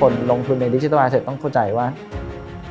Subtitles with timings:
[0.00, 1.86] คนลงทุนใน digital asset ต้องเข้าใจว่า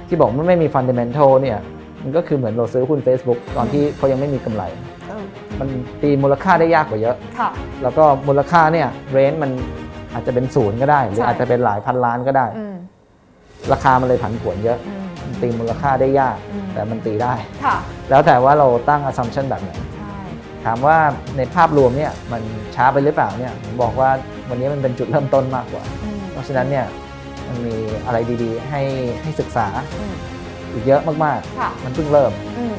[0.08, 1.58] ที่บอกมันไม่มี fundamental เนี่ย
[2.04, 4.64] มันก็คือเหมือนเราซื้อหุ้น Facebook ตอนที่เขายังไม่มีกำไร
[5.10, 5.24] เออ
[5.60, 5.68] มัน
[6.02, 7.50] ตีมูลค่าได้ยากกว่าเยอะค่ะ
[7.84, 9.52] แล้วก็มูลค่าเนี่ย range มัน
[10.14, 12.76] อาจจะเป็นศูนย์ก็ได้ หรือใช่อาจจะเป็นหลายพันล้านก็ได้อืม
[13.72, 17.34] ราคามันเลยผันผวนเยอะอืมมันตีมูลค่าได้ยากอืมแต่มันตีได้
[17.66, 17.76] ค่ะ
[18.10, 20.18] แล้วแต่ว่าเราตั้ง assumption แบบไหนใช่
[20.66, 20.98] ถามว่า
[21.38, 22.42] ในภาพรวมเนี่ยมัน
[22.76, 24.10] ช้าไปหรือเปล่าเนี่ยผมบอกว่า
[24.50, 26.86] วันนี้มันเป็นจุดเริ่มต้นมากกว่าอืมเพราะฉะนั้นเนี่ย
[27.48, 27.76] มันมี
[28.06, 28.82] อะไรดีๆ ให้
[29.22, 29.68] ให้ศึกษา
[30.00, 30.14] อืม
[30.74, 32.76] อีกเยอะมากค่ะ ๆ มันเพิ่งเริ่ม อืม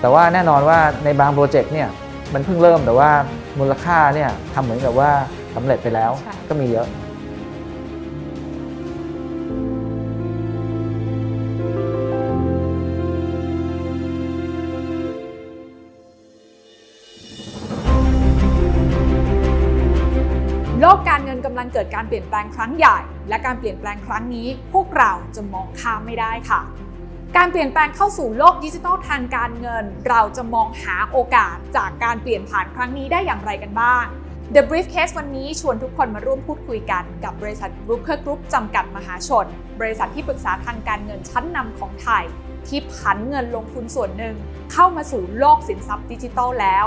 [0.00, 1.88] แต่ว่าแน่นอนว่าในบางโปรเจกต์เนี่ย
[2.34, 3.10] มันเพิ่งเริ่มแต่ว่า
[3.58, 5.10] มูลค่าเนี่ยทำเหมือนกับว่า
[5.56, 6.86] สำเร็จไปแล้ว ใช่ ก็มีเยอะ
[21.78, 26.60] เกิดการเปลี่ยนแปลงครั้งใหญ่ และการเปลี่ยนแปลงครั้งนี้ พวกเราจะมองข้ามไม่ได้ค่ะ
[27.36, 34.04] การเปลี่ยนแปลงเข้าสู่โลกดิจิทัลทางการเงิน เราจะมองหาโอกาสจากการเปลี่ยนผ่านครั้งนี้ได้อย่างไรกันบ้าง
[34.54, 39.46] The Briefcase วันนี้ชวนทุกคนมาร่วมพูดคุยกันกับบริษัท Brooker Group จำกัดมหาชน
[39.80, 42.24] บริษัทที่ปรึกษาทางการเงินชั้นนำของไทย
[42.66, 44.34] ที่ผันเงินลงทุนส่วนหนึ่ง
[44.72, 46.86] เข้ามาสู่โลกสินทรัพย์ดิจิทัลแล้ว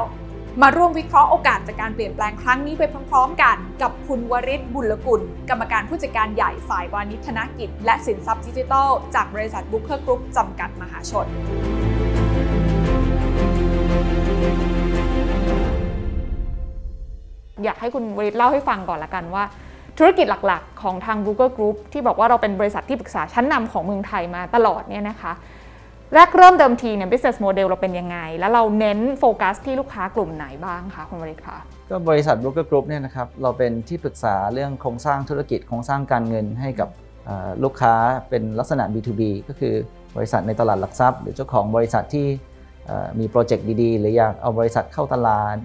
[0.61, 11.25] มาร่วมวิเคราะห์โอกาสจากการเปลี่ยนแปลงครั้งนี้ไปพร้อมๆ กัน กับคุณวริศบุญลกุล กรรมการผู้จัดการใหญ่ฝ่ายวาณิชธนกิจ และสินทรัพย์ดิจิทัล จากบริษัทบุ๊ k เคอร์กรุ๊ปจำกัดมหาชน
[17.63, 19.43] อยากให้คุณวริศเล่าให้ฟังก่อนละกันว่า
[19.97, 25.31] ธุรกิจหลักๆ ของทาง b o o k e Group ที่บอกว่าเราเป็นบริษัทที่ปรึกษาชั้นนำของเมืองไทยมาตลอดเนี่ยนะคะ
[26.15, 31.57] แรกเริ่มเดิมทีเนี่ย business model เราเป็นยังไง แล้วเราเน้นโฟกัสที่ลูกค้ากลุ่มไหนบ้างคะคุณวริศคะ
[31.89, 36.89] ก็บริษัท Broker Group เนี่ยนะครับเราเป็นที่ปรึกษาเรื่องโครงสร้างธุรกิจโครงสร้างการเงินให้กับ
[37.25, 37.93] เอ่อลูกค้า
[38.29, 39.73] เป็นลักษณะ B2B ก็คือ
[40.15, 42.27] บริษัทในตลาดหลักทรัพย์ หรือเจ้าของบริษัทที่
[42.85, 45.57] เอ่อมีโปรเจกต์ดีๆ หรืออยากเอาบริษัทเข้าตลาด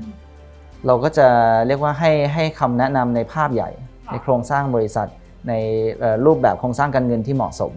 [0.87, 1.29] เราก็จะ
[1.67, 3.71] เรียกว่าให้ให้คำแนะนำในภาพใหญ่
[4.07, 5.09] ค่ะในโครงสร้างบริษัท
[5.49, 5.53] ใน
[6.01, 7.73] เอ่อรูปแบบโครงสร้างการเงินที่เหมาะสม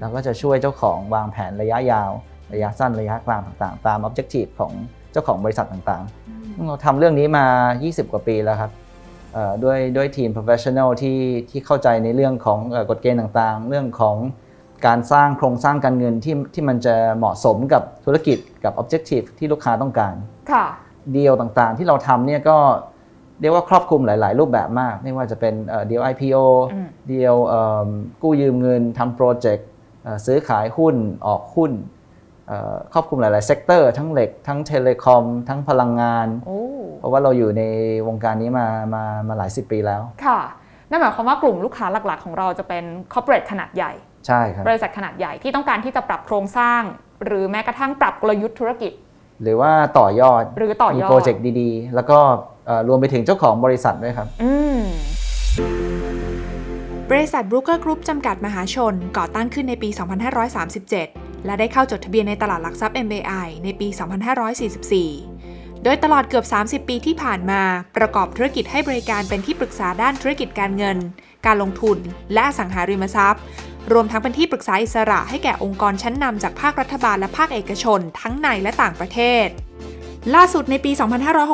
[0.00, 2.10] เราก็จะช่วยเจ้าของวางแผนระยะยาว
[2.52, 4.72] ระยะสั้นระยะกลางต่างๆ ตาม Objective ของ
[5.12, 7.46] เจ้าของบริษัทต่างๆ เราทำเรื่องนี้มา
[7.80, 8.70] 20 กว่าปีแล้วครับ
[9.32, 11.18] เอ่อด้วยด้วยทีม professional ที่
[11.50, 14.16] ที่เข้าใจในเรื่องของเอ่อกฎเกณฑ์ต่างๆ เรื่องของ
[14.86, 20.14] การสร้างโครงสร้างการเงินที่ที่มันจะเหมาะสมกับธุรกิจกับ objective ที่ลูกค้าต้องการ
[20.52, 20.66] ค่ะ
[21.16, 22.58] ดีลต่างๆ ที่เราทำเนี่ยก็
[23.42, 25.54] เรียกว่าครอบคลุมหลาย ๆ รูปแบบมาก ไม่ว่าจะเป็น
[25.90, 27.36] ดีล IPO อืมดีล
[28.22, 29.68] กู้ยืมเงินทำโปรเจกต์
[30.26, 31.72] ซื้อขายหุ้นออกหุ้น
[32.48, 36.60] เอ่อครอบคลุมหลาย ๆ sector ทั้งเหล็ก ทั้ง telecom ทั้งพลังงานโอ้
[36.98, 37.62] เพราะว่าเราอยู่ใน
[38.08, 40.40] วงการนี้มามามาหลายสิบปีแล้ว ค่ะ
[40.90, 43.92] นั่นหมายความว่ากลุ่มลูกค้าหลัก ๆ ของเราจะเป็น corporate ขนาดใหญ่
[44.26, 46.82] ใช่ครับ บริษัทขนาดใหญ่ที่ต้องการที่จะปรับโครงสร้าง
[47.26, 48.92] หรือแม้กระทั่งปรับกลยุทธ์ธุรกิจ
[49.42, 52.18] หรือว่าต่อยอดหรือต่อยอดมีโปรเจกต์ดีๆ แล้วก็
[52.66, 54.82] เอ่อรวมไปถึงเจ้าของบริษัทด้วยครับอืม
[57.10, 59.88] บริษัท Brooker Group จำกัดมหาชนก่อตั้งขึ้นในปี
[60.68, 63.88] 2537 และได้เข้าจดทะเบียนในตลาดหลักทรัพย์ MBI ในปี
[65.06, 66.44] 2544 โดยตลอดเกือบ
[66.84, 67.62] 30 ปีที่ผ่านมา
[67.96, 70.98] ประกอบธุรกิจให้บริการเป็นที่ปรึกษาด้านธุรกิจการเงิน
[71.46, 71.98] การลงทุน
[72.32, 73.42] และอสังหาริมทรัพย์
[73.92, 79.46] รวมทั้งเป็นที่ปรึกษาอิสระให้แก่องค์กรชั้นนำจากภาครัฐบาลและภาคเอกชน ทั้งในและต่างประเทศ
[80.34, 80.92] ล่าสุดในปี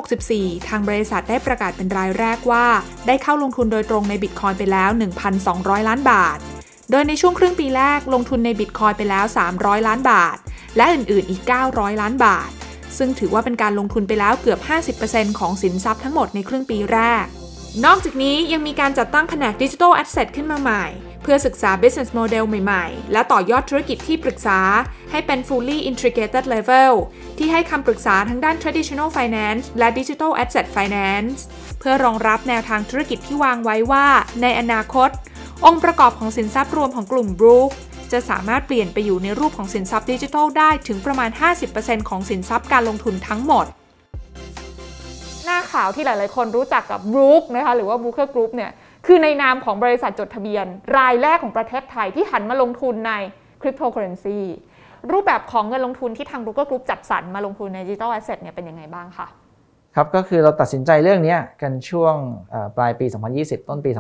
[0.03, 2.67] 2564 ทางบริษัทได้ประกาศเป็นรายแรกว่า
[3.07, 4.91] ได้เข้าลงทุนโดยตรงในบิตคอยน์ไปแล้ว
[5.39, 6.39] 1,200 ล้านบาท
[6.91, 9.25] โดยในช่วงครึ่งปีแรกลงทุนในบิตคอยน์ไปแล้ว
[9.57, 10.37] 300 ล้านบาท
[10.77, 12.51] และอื่นๆ อีก 900 ล้านบาท
[12.99, 14.61] ซึ่งถือว่าเป็นการลงทุนไปแล้วเกือบ
[15.01, 17.25] 50%ของสินทรัพย์ทั้งหมดในครึ่งปีแรก
[17.85, 20.85] นอกจากนี้ยังมีการจัดตั้งแผนก digital asset ขึ้นมาใหม่
[21.23, 24.61] เพื่อศึกษา business model ใหม่ๆ และต่อยอดธุรกิจที่ปรึกษา
[25.11, 26.93] ให้เป็น fully integrated level
[27.39, 31.39] ที่ให้คำปรึกษาทั้งด้าน traditional finance และ digital asset finance
[31.79, 34.07] เพื่อรองรับแนวทางธุรกิจที่วางไว้ว่า
[34.43, 35.11] ในอนาคต
[35.67, 37.71] องค์ประกอบของสินทรัพย์รวมของกลุ่ม Brook
[38.13, 41.31] จะสามารถเปลี่ยนไปอยู่ในรูปของสินทรัพย์ดิจิทัลได้ถึงประมาณ
[41.71, 43.67] 50%ของสินทรัพย์การลงทุนทั้งหมด
[45.45, 48.71] หน้าข่าวที่หลาย ๆ คนรู้จักกับ Brook นะคะหรือว่า Booker Group เนี่ย
[49.11, 50.67] คือในนามของบริษัทจดทะเบียน
[50.97, 53.13] รายแรกของประเทศไทยที่หันมาลงทุนใน
[53.61, 54.39] Cryptocurrency
[55.13, 59.27] รูปแบบของเงินลงทุนที่ทาง Brooker Group จัดสรรมาลงทุนใน Digital Asset เนี่ยเป็นยังไงบ้างคะ
[59.95, 62.15] ครับก็คือเราตัดสินใจเรื่องนี้กันช่วง
[62.77, 63.07] ปลายปี
[63.37, 63.91] 2020 ต้นปี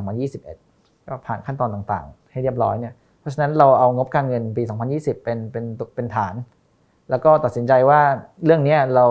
[0.48, 4.62] 2021 ก็ผ่านขั้นตอนต่างๆ ให้เรียบร้อยเนี่ยเพราะฉะนั้นเราเอางบการเงินปี
[4.94, 5.64] 2020 เป็นเป็น
[5.94, 6.34] เป็นฐาน
[7.10, 8.00] แล้วก็ตัดสินใจว่า
[8.44, 9.06] เรื่องนี้เรา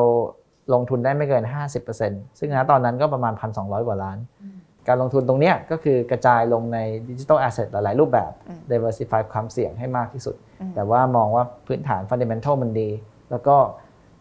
[0.73, 1.43] ลงทุนได้ไม่เกิน
[1.91, 4.17] 50%ซึ่งนะตอนนั้นก็ประมาณ 1,200 กว่าล้าน
[4.88, 12.89] การลงทุนตรงเนี้ยก็คือกระจายลงใน digital asset หลาย ๆ รูปแบบอืม diversify ความเสี่ยงให้มากที่สุดอืมแต่ว่ามองว่าพื้นฐาน fundamental มันดี
[13.31, 13.56] แล้วก็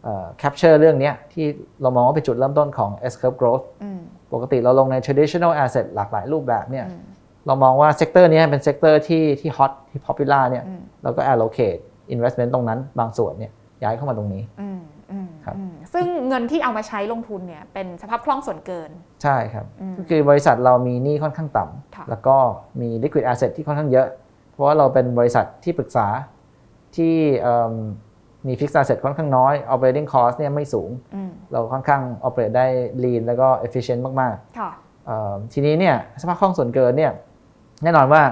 [0.02, 1.46] เอ่อ capture เรื่องเนี้ยที่
[1.82, 4.00] เรามองว่าเป็นจุดเริ่มต้นของ S curve growth อืม
[4.32, 7.02] ปกติเราลงใน traditional asset หลากหลายรูปแบบเนี่ยอืม
[7.46, 11.80] เรามองว่า sector นี้เป็น sector ที่ที่ hot ที่ popular เนี่ยอืมเราก็ allocate
[12.14, 13.52] investment ตรงนั้นบางส่วนเนี่ย
[13.82, 14.80] ย้ายเข้ามาตรงนี้อืมอืม
[15.46, 18.90] ครับอืมซึ่งเงินที่เอามาใช้ลงทุนเนี่ยเป็นสภาพคล่องส่วนเกิน
[19.22, 21.64] ใช่ครับอืมก็คือบริษัทเรามีหนี้ค่อนข้างต่
[21.96, 22.36] ค่ะำแล้วก็
[22.80, 24.08] มี liquid asset ที่ค่อนข้างเยอะ
[24.52, 26.06] เพราะว่าเราเป็นบริษัทที่ปรึกษา
[26.96, 27.72] ที่เอิ่ม
[28.46, 32.66] มี fixed asset ค่อนข้างน้อย operating cost เนี่ยไม่สูงอืมเราค่อนข้าง operate ได้
[33.02, 37.12] lean แล้วก็ efficient มากค่ะๆเอิ่มทีนี้เนี่ยสภาพคล่องส่วนเกินเนี่ย
[37.82, 38.22] แน่นอนว่า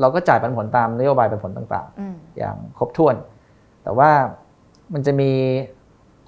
[0.00, 3.14] เราก็จ่ายปันผลตามนโยบายปันผลต่างๆอืมอย่างครบถ้วน
[3.82, 4.10] แต่ว่า
[4.92, 5.30] มันจะมี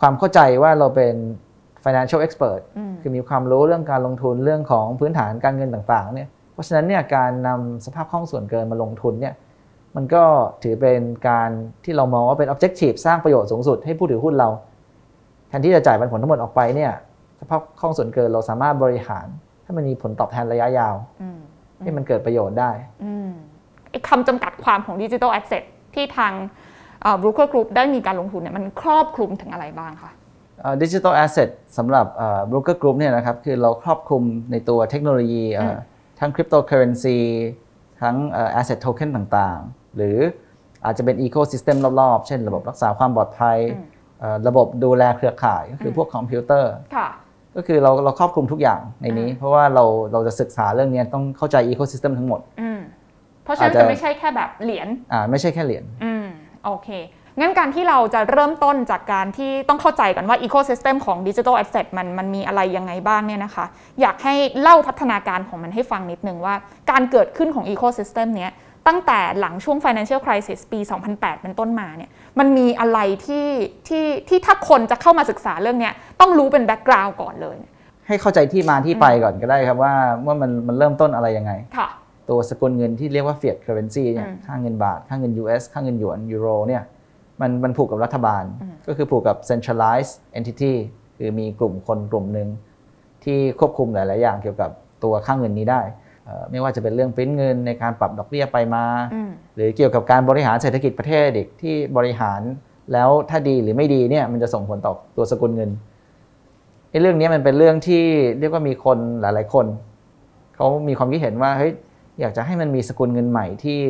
[0.02, 1.14] ความเข้าใจว่าเราเป็น
[1.84, 9.34] financial expert อืมคือมีความรู้เรื่องการลงทุนเรื่องของพื้นฐานการเงินต่างๆเนี่ยเพราะฉะนั้นเนี่ยการนำสภาพคล่องส่วนเกินมาลงทุนเนี่ย
[9.96, 10.24] มันก็
[10.62, 11.50] ถือเป็นการ
[11.84, 14.48] ที่เรามองว่าเป็น objective สร้างประโยชน์สูงสุดให้ผู้ถือหุ้นเรา
[15.48, 16.92] แทนที่จะจ่ายปันผลทั้งหมดออกไปเนี่ย
[17.40, 19.26] สภาพคล่องส่วนเกินเราสามารถบริหาร
[19.64, 21.38] ให้มันมีผลตอบแทนระยะยาวอืม
[21.82, 22.70] ให้มันเกิดประโยชน์ได้
[23.04, 23.30] อืม
[23.90, 25.62] ไอ้คำจำกัดความของ digital asset
[25.94, 26.32] ที่ทาง
[27.20, 30.10] Brooker Group ได้มีการลงทุนเนี่ยมันครอบคลุมถึงอะไรบ้างคะ
[30.82, 32.06] digital asset สำหรับ
[32.50, 34.22] Brooker Group เนี่ยนะครับคือเราครอบคลุม
[34.52, 35.78] ในตัวเทคโนโลยีเอ่ออม
[36.20, 37.18] ทั้งคริปโตเคอร์เรนซี
[38.02, 40.18] ทั้ง asset token ต่างๆ หรือ
[40.84, 43.58] อาจจะเป็นอีโค y ิสเต็มรอบๆ เช่นระบบรักษาความปลอดภัย
[44.20, 47.08] เอ่อระบบดูแลเครือข่ายก็คือพวกคอมพิวเตอร์ค่ะ
[47.56, 52.80] ก็คือเราเราครอบคลุมทุกอย่างในนี้อืมเพราะว่าเราเราจะศึกษาเรื่องนี้ต้องเข้าใจอีโค y ิสเต็มทั้งหมดอืม
[53.44, 56.21] เพราะฉะนั้นอาจจะจะไม่ใช่แค่แบบเหรียญอ่าไม่ใช่แค่เหรียญอืม
[56.64, 56.88] โอเค
[57.40, 63.64] งั้นการที่เราจะเริ่มต้นจากการที่ต้องเข้าใจกันว่า Ecosystem ของ Digital Asset มันมันมีอะไรยังไงบ้างเนี่ยนะคะ
[64.00, 66.54] อยากให้เล่าพัฒนาการของมันให้ฟังนิดนึงว่า
[66.90, 68.50] การเกิดขึ้นของ Ecosystem เนี้ย
[68.86, 70.80] ตั้งแต่หลังช่วง Financial Crisis ปี
[71.10, 73.48] 2008 เป็นต้นมาเนี่ย มันมีอะไรที่
[73.88, 77.56] ที่ที่ถ้าคนจะเข้ามาศึกษาเรื่องเนี้ยต้องรู้เป็นแบ็กกราว n ์ก่อนเลย
[78.06, 79.94] ให้เข้าใจที่มาที่ไปก่อนก็ได้ครับว่า
[80.26, 81.88] ว่ามันมันเริ่มต้นอะไรยังไง ค่ะ
[82.30, 86.82] ตัวสกุลเงินที่เรียกว่า fiat currency เนี่ยอืมค่าเงินบาท ค่าเงิน US ค่าเงินหยวนยูโรเนี่ย
[87.40, 90.72] มันมันผูกกับรัฐบาลอืมก็คือผูกกับ centralized entity
[91.18, 92.48] คือมีกลุ่มคนกลุ่มหนึ่ง
[93.24, 94.70] ที่ควบคุมหลาย ๆ อย่างเกี่ยวกับ
[95.04, 95.82] ตัวค่าเงินนี้ได้
[96.24, 98.84] เอ่อไม่ว่าจะเป็นเรื่องปริ้นเงินในการปรับดอกเบี้ยไปมา
[99.14, 102.40] อืมหรือเกี่ยวกับการบริหารเศรษฐกิจประเทศอีกที่บริหาร
[102.92, 105.70] แล้วถ้าดีหรือไม่ดีเนี่ยมันจะส่งผลต่อตัวสกุลเงิน
[106.90, 108.02] ไอ้เรื่องนี้มันเป็นเรื่องที่
[108.38, 109.66] เรียกว่ามีคนหลาย ๆ คน
[110.54, 111.72] เขามีความคิดเห็นว่าเฮ้ย
[112.20, 113.80] อยากจะให้มันมีสกุลเงินใหม่ที่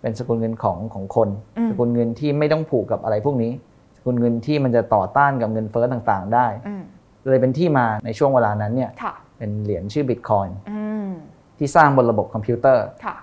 [0.00, 1.28] เป็นสกุลเงินของของคน
[1.58, 3.52] อืมสกุลเงินที่ไม่ต้องผูกกับอะไรพวกนี้
[3.96, 6.82] สกุลเงินที่มันจะต่อต้านกับเงินเฟ้อต่างๆ ได้อืม
[7.30, 11.08] เลยเป็นที่มาในช่วงเวลานั้นเนี่ยค่ะเป็นเหรียญชื่อบิตคอยอืม
[11.58, 13.16] ที่สร้างบนระบบคอมพิวเตอร์ค่ะ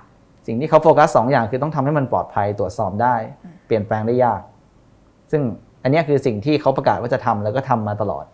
[0.48, 4.42] สิ่งที่เขาโฟกัสสองอย่างคือต้องทำให้มันปลอดภัยตรวจสอบได้อืมเปลี่ยนแปลงได้ยาก
[5.32, 5.42] ซึ่ง
[5.84, 8.26] อันเนี้ยคือสิ่งที่เขาประกาศว่าจะทำแล้วก็ทำมาตลอด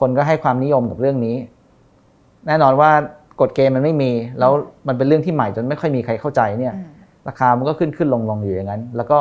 [0.00, 1.36] คนก็ให้ความนิยมกับเรื่องนี้
[2.46, 2.90] แน่นอนว่า
[3.40, 4.52] กฎเกณฑ์มันไม่มี แล้ว
[4.88, 6.88] มันเป็นเรื่องที่ใหม่จนไม่ค่อยมีใครเข้าใจเนี่ยอืม
[7.28, 9.18] ราคามันก็ขึ้นขึ้นลงลงอยู่อย่างนั้น แล้วก็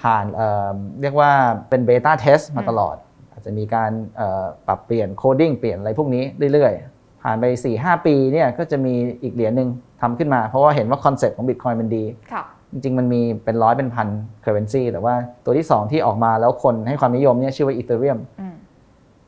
[0.00, 1.30] ผ่านเอ่อเรียกว่า
[1.68, 2.96] เป็น beta test มาตลอด
[3.32, 7.44] อาจจะมีการเอ่อปรับเปลี่ยน coding เปลี่ยนอะไรพวกนี้เรื่อยๆ ผ่านไป
[7.76, 9.68] 4-5 ปีเนี่ยก็จะมีอีกเหรียญหนึ่ง
[10.00, 12.42] ทำขึ้นมา เพราะว่าเห็นว่าคอนเซ็ปต์ของบิตคอยน์มันดีค่ะ
[12.72, 14.08] จริงๆ มันมีเป็นร้อยเป็นพัน
[14.42, 18.54] currency แต่ว่าตัวที่ 2 ที่ออกมาแล้วคนให้ความนิยมเนี่ยชื่อว่าอีเ e เรียมอืม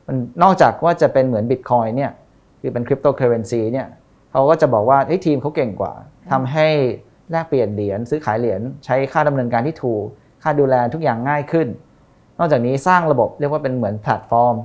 [0.07, 2.11] มันนอกจากว่าจะเป็นเหมือนบิตคอยน์เนี่ย
[2.61, 3.87] คือเป็นคริปโตเคอร์เรนซีเนี่ย
[4.31, 5.93] เขาก็จะบอกว่าเฮ้ยทีมเขาเก่งกว่า
[6.31, 6.67] ทำให้
[7.31, 10.03] แลกเปลี่ยนเหรียญซื้อขายเหรียญใช้ค่าดำเนินการที่ถูก
[10.43, 11.67] ค่าดูแลทุกอย่างง่ายขึ้น
[12.39, 14.55] นอกจากนี้สร้างระบบเรียกว่าเป็นเหมือนแพลตฟอร์ม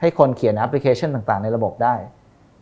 [0.00, 1.94] ให้คนเขียนแอปพลิเคชันต่างๆ ในระบบได้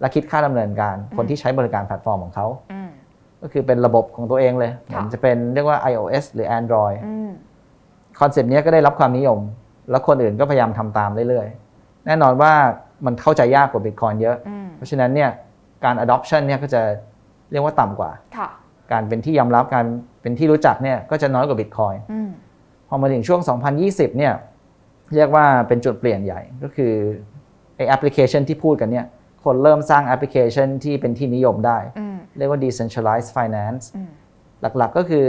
[0.00, 2.90] และคิดค่าดำเนินการคนที่ใช้บริการแพลตฟอร์มของเขาอืม
[3.42, 7.30] ก็คือเป็นระบบของตัวเองเลยเหมือนจะเป็นเรียกว่า iOS หรือ Android อืม
[8.20, 9.38] คอนเซปต์นี้ก็ได้รับความนิยม
[9.90, 12.52] แล้วคนอื่นก็พยายามทำตามเรื่อยๆ แน่นอนว่า
[13.06, 15.30] มันเข้าใจยากกว่า Bitcoin เยอะอืมเพราะฉะนั้นเนี่ย
[15.84, 16.82] การ adoption เนี่ยก็จะ
[17.50, 18.48] เรียกว่าต่ำกว่าค่ะ
[18.92, 19.86] การเป็นที่ยอมรับการ
[20.22, 22.30] เป็นที่รู้จักเนี่ยก็จะน้อยกว่า Bitcoin อืม
[22.88, 23.40] พอมาถึงช่วง
[23.78, 24.32] 2020 เนี่ย
[25.14, 26.92] เรียกว่าเป็นจุดเปลี่ยนใหญ่ก็คือ
[27.76, 29.06] ไอแอปพลิเคชันที่พูดกันเนี่ย
[29.44, 34.10] คนเริ่มสร้างแอปพลิเคชันที่เป็นที่นิยมได้อืมเรียกว่า decentralized finance อืม
[34.78, 35.26] หลักๆก็คือ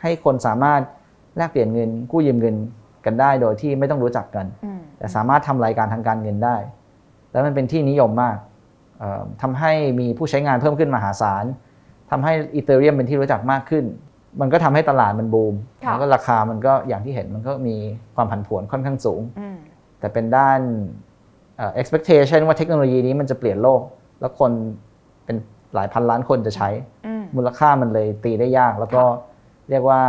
[0.00, 0.80] ให้คนสามารถ
[1.36, 2.56] แลกเปลี่ยนเงิน กู้ยืมเงิน
[3.04, 6.56] กันได้โดยที่ไม่ต้องรู้จักกันอืมแต่สามารถทำรายการทางการเงินได้
[7.32, 8.49] แล้วมันเป็นที่นิยมมากเอ่อ
[9.42, 11.44] ทำให้มีผู้ใช้งานเพิ่มขึ้นมหาศาล
[12.10, 13.84] ทำให้อีเทเรียมเป็นที่รู้จักมากขึ้น
[14.40, 15.54] มันก็ทำให้ตลาดมันบูม
[15.84, 17.76] ค่ะแล้วก็ราคามันก็อย่างที่เห็นมันก็มี
[18.14, 19.56] ความผันผวนค่อนข้างสูงอืม
[20.00, 20.60] แต่เป็นด้าน
[21.56, 23.80] เอ่อ expectation ว่าเทคโนโลยีนี้มันจะเปลี่ยนโลก
[24.20, 24.52] แล้วคน
[25.24, 25.36] เป็น
[25.74, 26.68] หลายพันล้านคนจะใช้
[27.06, 29.02] อืมมูลค่ามันเลยตีได้ยาก แล้วก็
[29.70, 30.00] เรียกว่า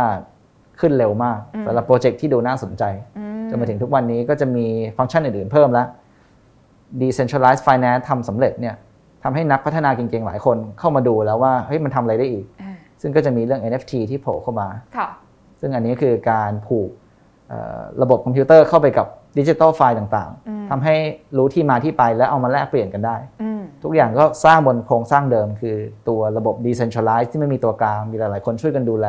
[0.80, 2.84] ขึ้นเร็วมากอืมสำหรับโปรเจกต์ที่ดูน่าสนใจ
[3.18, 5.86] อืมจนมาถึงทุกวันนี้ก็จะมีฟังก์ชันอื่นๆเพิ่มแล้ว
[7.00, 8.74] decentralized finance ทำสำเร็จเนี่ย
[9.24, 15.08] ทำให้นักพัฒนาเก่งๆ หลายคนเข้ามาดูแล้วว่าเฮ้ยมันทำอะไรได้อีกอ่าซึ่งก็จะมีเรื่อง NFT ที่โผล่เข้ามาค่ะ
[15.60, 16.90] ซึ่งอันนี้คือการผูก
[17.48, 19.06] เอ่อระบบคอมพิวเตอร์เข้าไปกับ
[19.38, 20.94] ดิจิทัลไฟล์ต่างอืมๆทำให้
[21.36, 25.76] รู้ที่มาที่ไปและเอามาแลกเปลี่ยนกันได้อืมทุกอย่างก็สร้างบนโครงสร้างเดิม คือ
[26.08, 29.06] ตัวระบบ decentralized ที่ไม่มีตัวกลาง มีหลายๆ คนช่วยกันดูแล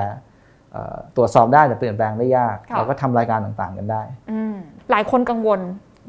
[0.71, 4.55] เอ่อตรวจสอบได้แต่เปลี่ยนแปลงได้ยากค่ะแล้วก็ทำรายการต่างๆ กันได้อืม
[4.91, 5.59] หลายคนกังวล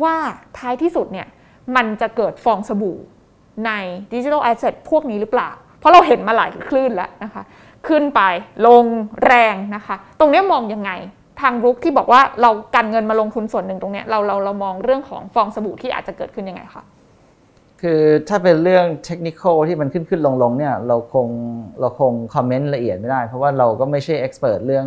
[0.03, 0.15] ว่า
[0.59, 1.27] ท้ายที่สุดเนี่ย
[1.77, 2.99] มันจะเกิดฟองสบู่
[3.67, 3.71] ใน
[4.15, 7.43] ดิจิทัลแอสเซทพวกนี้หรือเปล่า เพราะเราเห็นมาหลายคลื่นแล้วนะคะ
[7.89, 8.21] ขึ้นไป
[8.67, 8.85] ลง
[9.27, 10.91] แรงนะคะ ตรงเนี้ยมองยังไง
[11.41, 16.85] ทางรุกที่บอกว่าเรากันเงินมาลงทุนส่วนหนึ่งตรงเนี้ยเราเราเรามองเรื่องของฟองสบู่ที่อาจจะเกิดขึ้นยังไงคะ
[17.83, 21.29] คือถ้าเป็นเรื่องเทคนิคอลที่มันขึ้นขึ้นลงลงๆเนี่ยเราคง
[21.81, 24.87] เราคงคอมเมนต์ละเอียดไม่ได้ เพราะว่าเราก็ไม่ใช่เอ็กซ์เพรสเรื่อง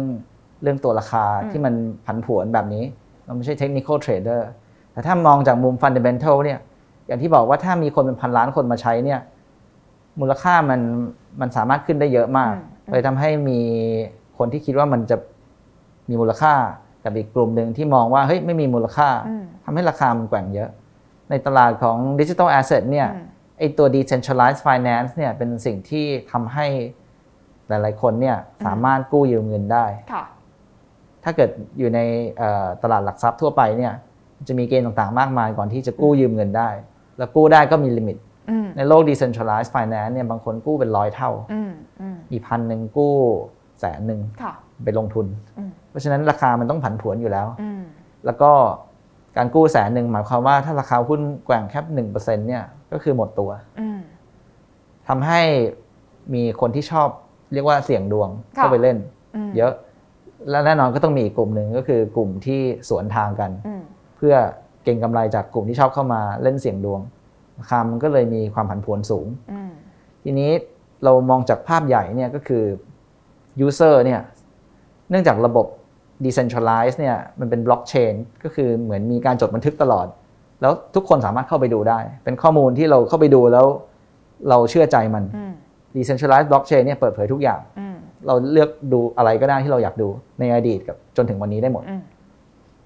[0.63, 1.73] เรื่องตัวราคาอืมที่มัน
[2.05, 2.83] ผันผวนแบบนี้
[3.25, 4.49] เราไม่ใช่ technical trader
[4.91, 6.59] แต่ถ้ามองจากมุม fundamental เนี่ย
[7.07, 9.19] อย่างที่บอกว่าถ้ามีคนเป็นพันล้านคนมาใช้เนี่ย
[10.19, 10.81] มูลค่ามัน
[11.41, 12.53] มันสามารถขึ้นได้เยอะมาก
[12.91, 13.59] เลยทำให้มี
[14.37, 15.17] คนที่คิดว่ามันจะ
[16.09, 16.53] มีมูลค่า
[17.03, 20.69] กับอีกกลุ่มหนึ่งที่มองว่าเฮ้ยไม่มีมูลค่าอืมทำให้ราคามันแกว่งเยอะ
[21.29, 23.27] ในตลาดของ digital asset เนี่ยอืม
[23.59, 26.67] ไอ้ตัว decentralized finance เนี่ยเป็นสิ่งที่ทำให้
[27.67, 30.23] หลาย ๆ คนเนี่ยสามารถกู้ยืมเงินได้ค่ะ
[31.23, 31.99] ถ้าเกิดอยู่ใน
[32.37, 33.93] เอ่อตลาดหลักทรัพย์ทั่วไปเนี่ย
[34.47, 36.69] จะมีเกณฑ์ต่าง ๆ มากมายก่อนที่จะกู้ยืมเงินได้
[37.17, 38.17] แล้วกู้ได้ก็มีลิมิต
[38.49, 41.71] อืมในโลก decentralized finance เนี่ยบางคนกู้เป็นร้อยเท่าอืม
[42.01, 43.13] อืมอีกพันหนึ่งกู้
[43.79, 45.25] แสนหนึ่งค่ะไปลงทุน
[45.57, 47.81] อืมเพราะฉะนั้นราคามันต้องผันผวนอยู่แล้วอืม
[48.25, 48.51] แล้วก็
[49.37, 53.99] การกู้แสนหนึ่งหมายความว่าถ้าราคาหุ้นแกว่งแค่หนึ่งเปอร์เซ็นต์เนี่ยก็คือหมดตัวอืม
[55.07, 55.41] ทำให้
[56.33, 57.09] มีคนที่ชอบ
[57.53, 58.97] เรียกว่าเสี่ยงดวงค่ะเข้าไปเล่น
[59.47, 59.73] มเยอะ
[60.49, 63.81] และแน่นอนก็ต้องมีอีกกลุ่มหนึ่งก็คือกลุ่มที่สวนทางกันอืม
[64.17, 64.35] เพื่อ
[64.87, 67.01] เก็งกำไรจากกลุ่มที่ชอบเข้ามาเล่นเสี่ยงดวง
[67.59, 69.71] ราคามันก็เลยมีความผันผวนสูงอืม
[70.23, 70.51] ทีนี้
[71.03, 72.63] เรามองจากภาพใหญ่เนี่ยก็คือ
[73.65, 74.21] user เนี่ย
[75.09, 75.65] เนื่องจากระบบ
[76.25, 78.13] decentralized เนี่ยมันเป็นบล็อกเชน
[78.43, 80.07] ก็คือเหมือนมีการจดบันทึกตลอด
[80.61, 83.65] แล้วทุกคนสามารถเข้าไปดูได้ เป็นข้อมูลที่เราเข้าไปดูแล้ว
[84.49, 85.53] เราเชื่อใจมันอืม
[85.95, 87.95] decentralized blockchain เนี่ยเปิดเผยทุกอย่างอืม
[88.27, 90.07] เราเลือกดูอะไรก็ได้ที่เราอยากดู
[90.39, 92.01] ในอดีตกับจนถึงวันนี้ได้หมดอืม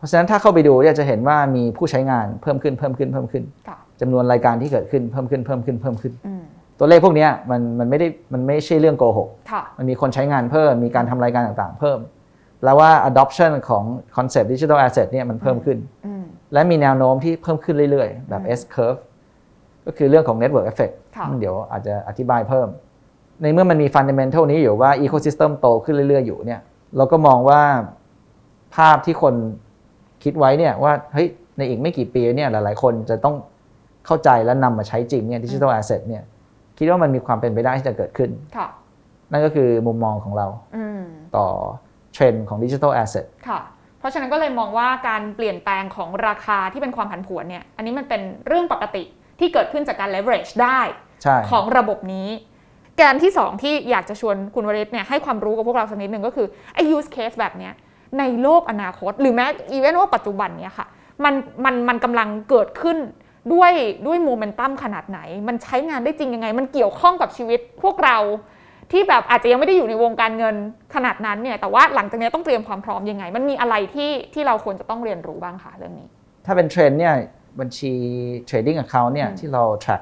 [0.02, 6.44] เพราะฉะนั้นถ้าเข้าไปดูเนี่ยจะเห็นว่ามีผู้ใช้งานเพิ่มขึ้นเพิ่มขึ้นเพิ่มขึ้นค่ะจำนวนรายการที่เกิดขึ้นเพิ่มขึ้นเพิ่มขึ้นเพิ่มขึ้นอืม
[6.80, 12.00] ตัวเลขพวกเนี้ยมันมันไม่ได้มันไม่ใช่เรื่องโกหกค่ะมันมีคนใช้งานเพิ่มมีการทำรายการต่างๆ เพิ่ม
[12.64, 13.84] แล้วว่า adoption ของ
[14.16, 19.00] concept digital asset เนี่ยมันเพิ่มขึ้นอืมและมีแนวโน้มที่เพิ่มขึ้นเรื่อยๆ แบบอืม S curve
[19.86, 22.68] ก็คือเรื่องของ network effect ค่ะเดี๋ยวอาจจะอธิบายเพิ่ม
[23.42, 26.62] ในเมื่อมันมี fundamental นี้อยู่ว่า ecosystem โตขึ้นเรื่อยๆ อยู่เนี่ย
[26.98, 27.62] เราก็มองว่า
[28.76, 29.36] ภาพที่คน
[30.24, 33.36] คิดไว้เนี่ยว่าเฮ้ยในอีกไม่กี่ปีเนี่ยหลาย ๆ คนจะต้อง
[34.06, 36.24] เข้าใจและนำมาใช้จริงเนี่ย digital asset เนี่ย
[36.78, 38.68] คิดว่ามันมีความเป็นไปได้ที่จะเกิดขึ้นค่ะ
[39.32, 41.02] นั่นก็คือมุมมองของเราอืม
[41.38, 41.48] ต่อ
[42.14, 43.62] เทรนด์ของ digital assetค่ะ
[44.00, 49.04] เพราะฉะนั้นก็เลยมองว่าการเปลี่ยนแปลงของราคาที่เป็นความผันผวนเนี่ยอันนี้มันเป็นเรื่องปกติ
[49.40, 50.80] ที่เกิดขึ้นจากการ leverage ได้
[51.24, 52.28] ใช่ของระบบนี้
[52.98, 57.74] แกนที่ 2 ที่อยากจะชวนคุณวริศเนี่ยให้ความรู้กับพวกเราสักนิดหนึ่งก็คือไอ้ use case แบบเนี้ย
[58.20, 60.88] ในโลกอนาคต หรือแม้อีเวนต์ว่าปัจจุบันเนี่ยค่ะ
[61.24, 61.34] มัน
[61.66, 62.98] มันมันกำลังเกิดขึ้น
[63.54, 63.72] ด้วย
[64.08, 68.18] ด้วยโมเมนตัมขนาดไหน มันใช้งานได้จริงยังไง มันเกี่ยวข้องกับชีวิตพวกเรา
[68.92, 70.56] ที่แบบอาจจะยังไม่ได้อยู่ในวงการเงิน
[70.96, 76.08] ขนาดนั้นเนี่ยแต่ว่าหลังจากนี้ต้องเตรียมความพร้อมยังไง มันมีอะไรที่ที่เราควรจะต้องเรียนรู้บ้างคะเรื่องนี้
[76.46, 77.16] ถ้าเป็นเทรนด์เนี่ย
[77.60, 77.94] บัญชี
[78.50, 80.02] trading account เนี่ยอืมที่เรา track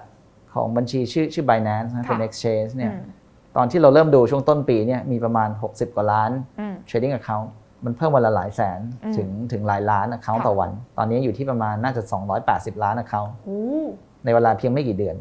[0.54, 3.04] ของบัญชีชื่อชื่อ Binance นะเป็นค่ะ exchange เนี่ยอืม
[3.58, 7.48] ตอนที่เราเริ่มดูช่วงต้นปีเนี่ยมีประมาณ 60 กว่าล้านอืม trading account
[7.86, 12.02] มันเพิ่มวันละหลายแสนอืมถึงถึงหลายล้าน account ค่ะต่อวัน ตอนนี้อยู่ที่ประมาณน่าจะ
[12.44, 13.60] 280 ล้าน account โอ้
[14.24, 15.16] ในเวลาเพียงไม่กี่เดือน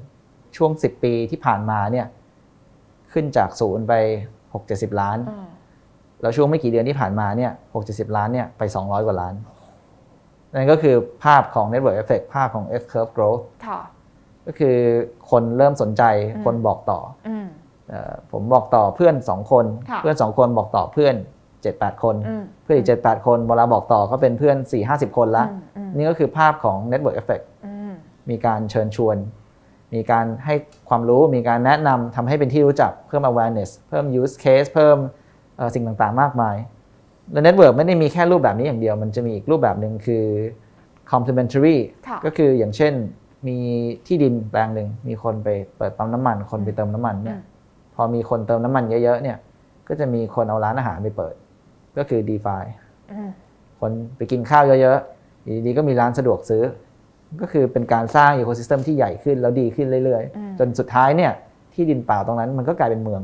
[0.57, 2.07] ช่วง 10 ปีที่ผ่านมาเนี่ย
[3.13, 3.93] ขึ้นจากศูนย์ไป
[4.49, 5.47] 6-70 ล้านอ่า
[6.23, 7.53] แล้วช่วงไม่กี่เดือนที่ผ่านมาเนี่ย
[7.85, 9.35] 6-70 ล้านเนี่ยไป 200 กว่าล้าน
[10.55, 13.81] นั่นก็คือภาพของ network effect ภาพของ S curve growth ค่ะ
[14.47, 14.77] ก็คือ
[15.31, 16.03] คนเริ่มสนใจ
[16.35, 17.47] อืมคนบอกต่ออืม
[17.89, 21.15] เอ่อผมบอกต่อเพื่อน2คนค่ะเพื่อน2คนบอกต่อเพื่อน
[21.67, 24.57] 7-8 คนอืมเพื่อนอีก 7-8 คนเวลาบอกต่อก็เป็นเพื่อน
[24.89, 27.93] 4-50 คนละอืมอืมนี่ก็คือภาพของ network effect อืม
[28.31, 29.17] มีการเชิญชวน
[29.95, 30.55] มีการให้
[30.89, 34.97] ความรู้มีการแนะนำทำให้เป็นที่รู้จักเพิ่ม awareness เพิ่ม use case เพิ่ม
[35.57, 36.57] เอ่อสิ่งต่างๆ มากมาย
[37.33, 40.25] และ network ไม่ได้มีแค่รูปแบบนี้อย่างเดียว มันจะมีอีกรูปแบบหนึ่งคือ
[41.13, 41.77] complementary
[42.09, 42.93] ค่ะก็คืออย่างเช่น
[43.49, 43.57] มี
[44.07, 47.39] ที่ดินแปลงหนึ่งมีคนไปเปิดปั๊มน้ำมัน คนไปเติมน้ำมันเนี่ย
[47.95, 49.37] พอมีคนเติมน้ำมันเยอะๆเนี่ย
[49.89, 51.35] ก็จะมีคนเอาร้านอาหารไปเปิด
[51.99, 52.57] ก็คือ d e f า
[53.81, 56.63] คนไปกินข้าวเยอะๆอยู่ดีๆก็มีร้านสะดวกซื้อ
[57.41, 61.33] ก็คือเป็นการสร้าง ecosystem ที่ใหญ่ขึ้นแล้วดีขึ้นเรื่อยๆ จนสุดท้ายเนี่ย
[61.75, 63.23] ที่ดินเปล่าตรงนั้นมันก็กลายเป็นเมือง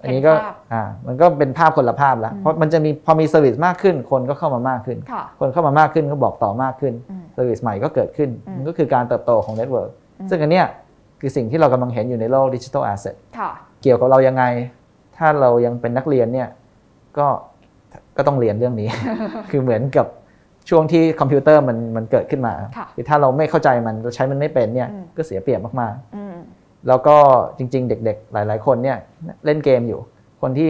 [0.00, 0.32] อันนี้ก็
[0.72, 4.98] อ่ามันก็เป็นภาพคนละภาพแล้ว เพราะมันจะมีพอมี service มากขึ้น คนก็เข้ามามากขึ้น
[5.40, 6.94] คนเข้ามามากขึ้นก็บอกต่อมากขึ้น
[7.34, 9.90] service ใหม่ก็เกิดขึ้น มันก็คือการเติบโตของ network
[10.30, 10.66] ซึ่งอันเนี้ย
[11.20, 13.14] คือสิ่งที่เรากำลังเห็นอยู่ในโลก digital asset
[13.82, 14.44] เกี่ยวกับเรายังไง
[15.16, 16.48] ถ้าเรายังเป็นนักเรียนเนี่ย
[17.18, 17.28] ก็
[18.16, 18.88] ก็ต้องเรียนเรื่องนี้
[19.50, 20.06] คือเหมือนกับ
[20.68, 22.54] ช่วงที่คอมพิวเตอร์มันมันเกิดขึ้นมา
[22.94, 27.16] คือถ้าเราไม่เข้าใจมันเราใช้มันไม่เป็นเนี่ยก็เสียเปรียบมากๆแล้วก็
[27.58, 28.96] จริง ๆ เด็ก ๆ หลาย ๆ คนเนี่ย
[29.44, 30.00] เล่นเกมอยู่
[30.42, 30.68] คนที่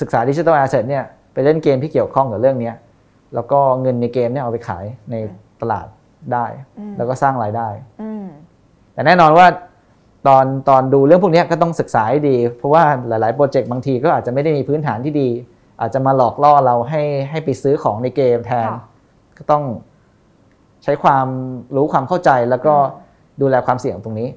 [0.00, 2.72] ศึกษา digital asset เนี่ยไปเล่นเกมที่เกี่ยวข้องกับเรื่องนี้
[3.34, 5.14] แล้วก็เงินในเกมเนี่ยเอาไปขายใน
[5.60, 5.86] ตลาด
[6.32, 6.46] ได้
[6.96, 7.68] แล้วก็สร้างรายได้
[8.92, 9.46] แต่แน่นอนว่า
[10.28, 15.28] ตอนตอนดูเรื่องพวกนี้ก็ต้องศึกษาให้ดี เพราะว่าหลาย ๆ โปรเจกต์บางทีก็อาจจะไม่ได้มีพื้นฐานที่ดี
[15.80, 18.68] อาจจะมาหลอกล่อเราให้ให้ไปซื้อของในเกมแทน
[19.38, 19.64] ก็ต้อง
[20.84, 21.26] ใช้ความ
[21.76, 22.74] รู้ความเข้าใจแล้วก็
[23.40, 24.28] ดูแลความเสี่ยงตรงนี้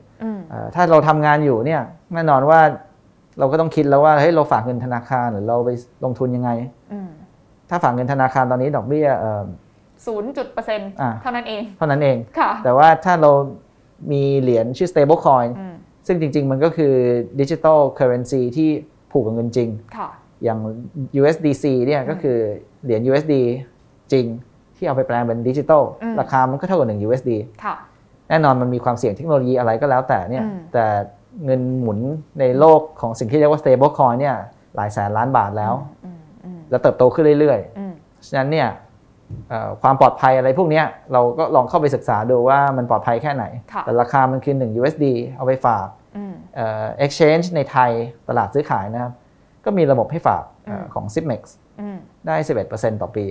[0.75, 1.81] ถ้าเราทำงานอยู่เนี่ย
[2.13, 2.61] แน่นอนว่า
[3.39, 5.69] เราก็ต้องคิดแล้วว่าเฮ้ยเราฝากเงินธนาคารหรือเราไป
[6.03, 6.49] ลงทุนยังไง
[7.69, 9.07] ถ้าฝากเงินธนาคารตอนนี้ดอกเบี้ย
[10.05, 10.89] ศูนย์จุดเปอร์เซ็นต์
[11.21, 12.17] เท่านั้นเอง เท่านั้นเอง
[12.63, 13.31] แต่ว่าถ้าเรา
[14.11, 15.49] มีเหรียญชื่อ stable coin
[16.07, 16.93] ซึ่งจริง ๆ มันก็คือ
[17.39, 18.69] ดิจิทัลเคอร์เรนซีที่
[19.11, 19.69] ผูกกับเงินจริง
[20.43, 20.59] อย่าง
[21.21, 22.37] USDC เนี่ยก็คือ
[22.83, 23.33] เหรียญ USD
[24.11, 24.25] จริง
[24.77, 25.83] ที่เอาไปแปลงเป็นดิจิทัล
[26.19, 27.31] ราคามันก็เท่ากับ1 USD
[28.29, 30.85] แน่นอนมันมีความเสี่ยงเทคโนโลยีอะไรก็แล้วแต่เนี่ยแต่
[31.45, 31.99] เงินหมุน
[32.39, 34.35] ในโลกของสิ่งที่เรียกว่า stable coin เนี่ย
[34.75, 35.73] หลายแสนล้านบาทแล้ว
[36.69, 38.69] แล้วเติบโตขึ้นเรื่อยๆ ฉะนั้นเนี่ย
[39.81, 40.81] ความปลอดภัยอะไรพวกนี้
[41.13, 43.45] เราก็ลองเข้าไปศึกษาดูว่ามันปลอดภัยแค่ไหน
[43.85, 45.87] แต่ราคามันคือ 1 USD เอาไปฝาก
[47.05, 47.91] exchange ในไทย
[48.29, 49.11] ตลาดซื้อขายนะครับ
[49.65, 50.43] ก็มีระบบให้ฝาก
[50.93, 51.41] ของ Zipmex
[52.27, 52.35] ได้
[52.69, 53.25] 11%ต่อปี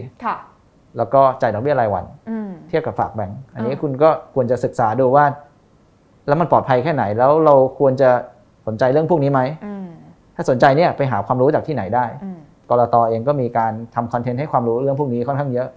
[0.97, 2.05] แล้วก็จ่ายดอกเบี้ยรายวัน
[2.68, 5.25] เทียบกับฝากแบงก์อันนี้คุณก็ควรจะศึกษาดูว่า
[6.27, 8.11] แล้วมันปลอดภัยแค่ไหน แล้วเราควรจะ
[8.66, 9.40] สนใจเรื่องพวกนี้ไหม
[10.37, 12.07] ถ้าสนใจเนี่ยไปหาความรู้จากที่ไหนได้
[12.70, 15.68] กรตอเองก็มีการทำคอนเทนต์ให้ความรู้เรื่องพวกนี้ค่อนข้างเยอะ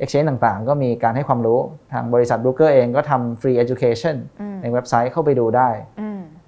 [0.00, 1.58] Exchange ต่างๆ ก็มีการให้ความรู้
[1.92, 4.16] ทางบริษัทบรูเกอร์เองก็ทำฟรี education
[4.62, 5.68] ในเว็บไซต์เข้าไปดูได้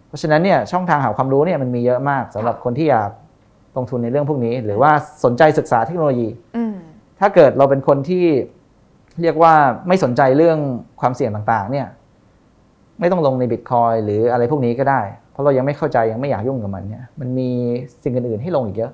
[0.09, 3.11] เพราะฉะนั้นเนี่ยช่องทางหาความรู้เนี่ยมันมีเยอะมากสำหรับคนที่อยาก
[3.77, 4.93] ลงทุนในเรื่องพวกนี้ หรือว่า
[5.25, 6.29] สนใจศึกษาเทคโนโลยี
[7.21, 8.25] ถ้าเกิดเราเป็นคนที่
[9.23, 9.55] เรียกว่า
[9.89, 10.59] ไม่สนใจเรื่อง
[11.01, 11.87] ความเสี่ยงต่างๆ เนี่ย
[13.01, 17.51] ไม่ต้องลงในบิตคอยหรืออะไรพวกนี้ก็ได้ เพราะเรายังไม่เข้าใจยังไม่อยากยุ่งกับมันเนี่ย มันมี
[18.03, 18.93] สิ่งอื่นๆให้ลงอีกเยอะ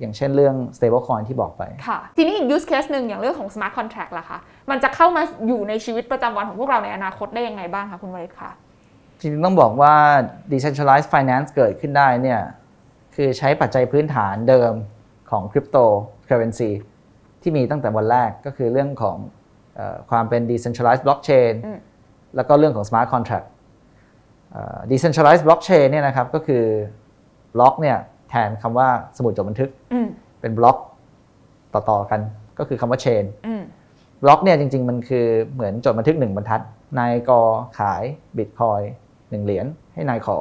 [0.00, 4.38] อย่างเช่นเรื่อง stable coin ที่บอกไป ค่ะ ทีนี้อีก use case หนึ่งอย่างเรื่องของ smart contract ล่ะคะ
[4.70, 8.50] มันจะเข้ามาอยู่ในชีวิตประจำวันของพวกเราในอนาคตได้ยังไงบ้างคะคุณวริศคะ
[9.20, 9.94] จริงๆต้องบอกว่า
[10.52, 12.40] decentralized finance เกิดขึ้นได้เนี่ย
[13.16, 14.72] คือใช้ปัจจัยพื้นฐานเดิม
[15.30, 15.84] ของ crypto
[16.28, 16.70] currency
[17.42, 19.16] ที่มีตั้งแต่วันแรกก็คือเรื่องของ
[19.78, 21.54] อความเป็น decentralized blockchain
[22.36, 23.46] แล้วก็เรื่องของ smart contract
[24.90, 26.64] decentralized blockchain เนี่ยนะครับก็คือ
[27.54, 27.98] บล็อกเนี่ย
[28.30, 29.70] แทนคำว่าสมุดจดบันทึก
[30.40, 30.78] เป็นบล็อก
[31.74, 32.20] ต่อๆกัน
[32.58, 33.24] ก็คือคำว่า chain
[34.22, 36.60] block เนี่ยจริง ๆ มันคือเหมือนจดบันทึกหนึ่งบรรทัด
[36.98, 37.30] นายก
[37.78, 38.02] ขาย
[38.38, 38.80] บิตคอย
[39.30, 40.38] หนึ่งเหรียญให้นายข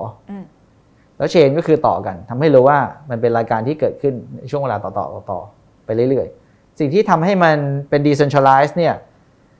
[1.17, 5.39] แล้ว chain ก็คือต่อกันทำให้รู้ว่ามันเป็นรายการที่เกิดขึ้นในช่วงเวลาต่อๆต่อ
[5.85, 7.57] ไปเรื่อยๆ สิ่งที่ทำให้มัน
[7.89, 8.95] เป็น decentralized เนี่ย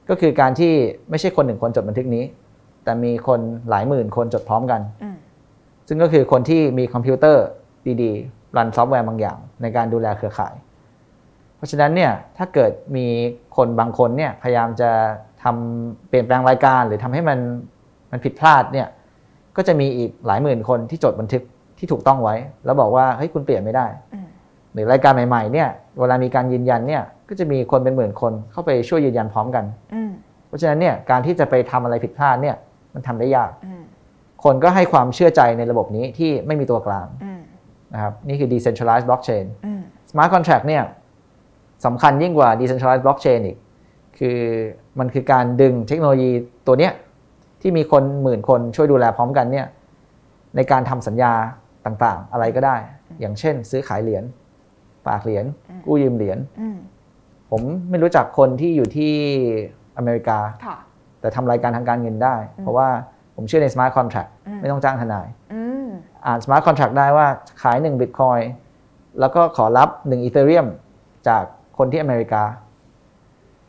[0.10, 0.74] ก็คือการที่
[1.10, 2.24] ไม่ใช่คนหนึ่งคนจดบันทึกนี้
[2.84, 3.40] แต่มีคน
[3.70, 4.82] หลายหมื่นคนจดพร้อมกัน
[5.88, 7.46] ซึ่งก็คือคนที่มีคอมพิวเตอร์
[8.02, 10.54] ดีๆ run ซอฟต์แวร์บางอย่าง ในการดูแลเครือข่าย
[11.56, 13.06] เพราะฉะนั้นเนี่ยถ้าเกิดมี
[13.56, 14.90] คนบางคนเนี่ยพยายามจะ
[15.44, 17.40] ทำเปลี่ยนแปลงรายการหรือทำให้มัน
[18.12, 18.88] มันผิดพลาดเนี่ย
[19.58, 21.44] ก็จะมีอีกหลายหมื่นคนที่จดบันทึก
[21.78, 22.36] ที่ถูกต้องไว้
[22.66, 23.88] แล้วบอกว่าเฮ้ยคุณเปลี่ยนไม่ได้
[24.74, 29.66] หรือรายการใหม่ๆเนี่ยเวลามีการยืนยันเนี่ยก็จะมีคนเป็นหมื่นคนเข้าไปช่วยยืนยันพร้อมกัน
[30.48, 32.56] เพราะฉะนั้นเนี่ยการที่จะไปทำอะไรผิดพลาดเนี่ย
[32.94, 33.52] มันทำได้ยาก
[34.44, 37.08] คนก็ให้ความเชื่อใจในระบบนี้ที่ไม่มีตัวกลาง
[37.94, 39.46] นะครับนี่คือ decentralized blockchain
[40.12, 40.84] smart contract เนี่ย
[41.86, 43.58] สำคัญยิ่งกว่า decentralized blockchain อีก
[44.20, 44.38] คือ
[45.00, 46.32] มันคือการดึงเทคโนโลยี
[46.68, 46.94] ตัวเนี้ย
[47.64, 49.68] ที่มีคนหมื่นคนช่วยดูแลพร้อมกันเนี่ย
[50.56, 51.34] ในการทำสัญญา
[51.86, 52.76] ต่างๆ อะไรก็ได้
[53.20, 54.24] อย่างเช่น ซื้อขายเหรียญ
[55.06, 55.46] ฝากเหรียญ
[55.86, 56.40] กู้ยืมเหรียญ
[57.52, 59.14] ผมไม่รู้จักคนที่อยู่ที่
[59.98, 60.40] อเมริกา
[61.20, 62.88] แต่ทำรายการทางการเงินได้ เพราะว่า
[63.36, 64.30] ผมเชื่อใน smart contract
[64.62, 65.28] ไม่ต้องจ้างทนาย
[66.26, 67.28] อ่าน smart contract ได้ว่า
[67.62, 68.44] ขาย1 Bitcoin
[69.20, 70.68] แล้วก็ขอรับ1 Ethereum
[71.28, 71.44] จาก
[71.78, 72.44] คนที่อเมริกา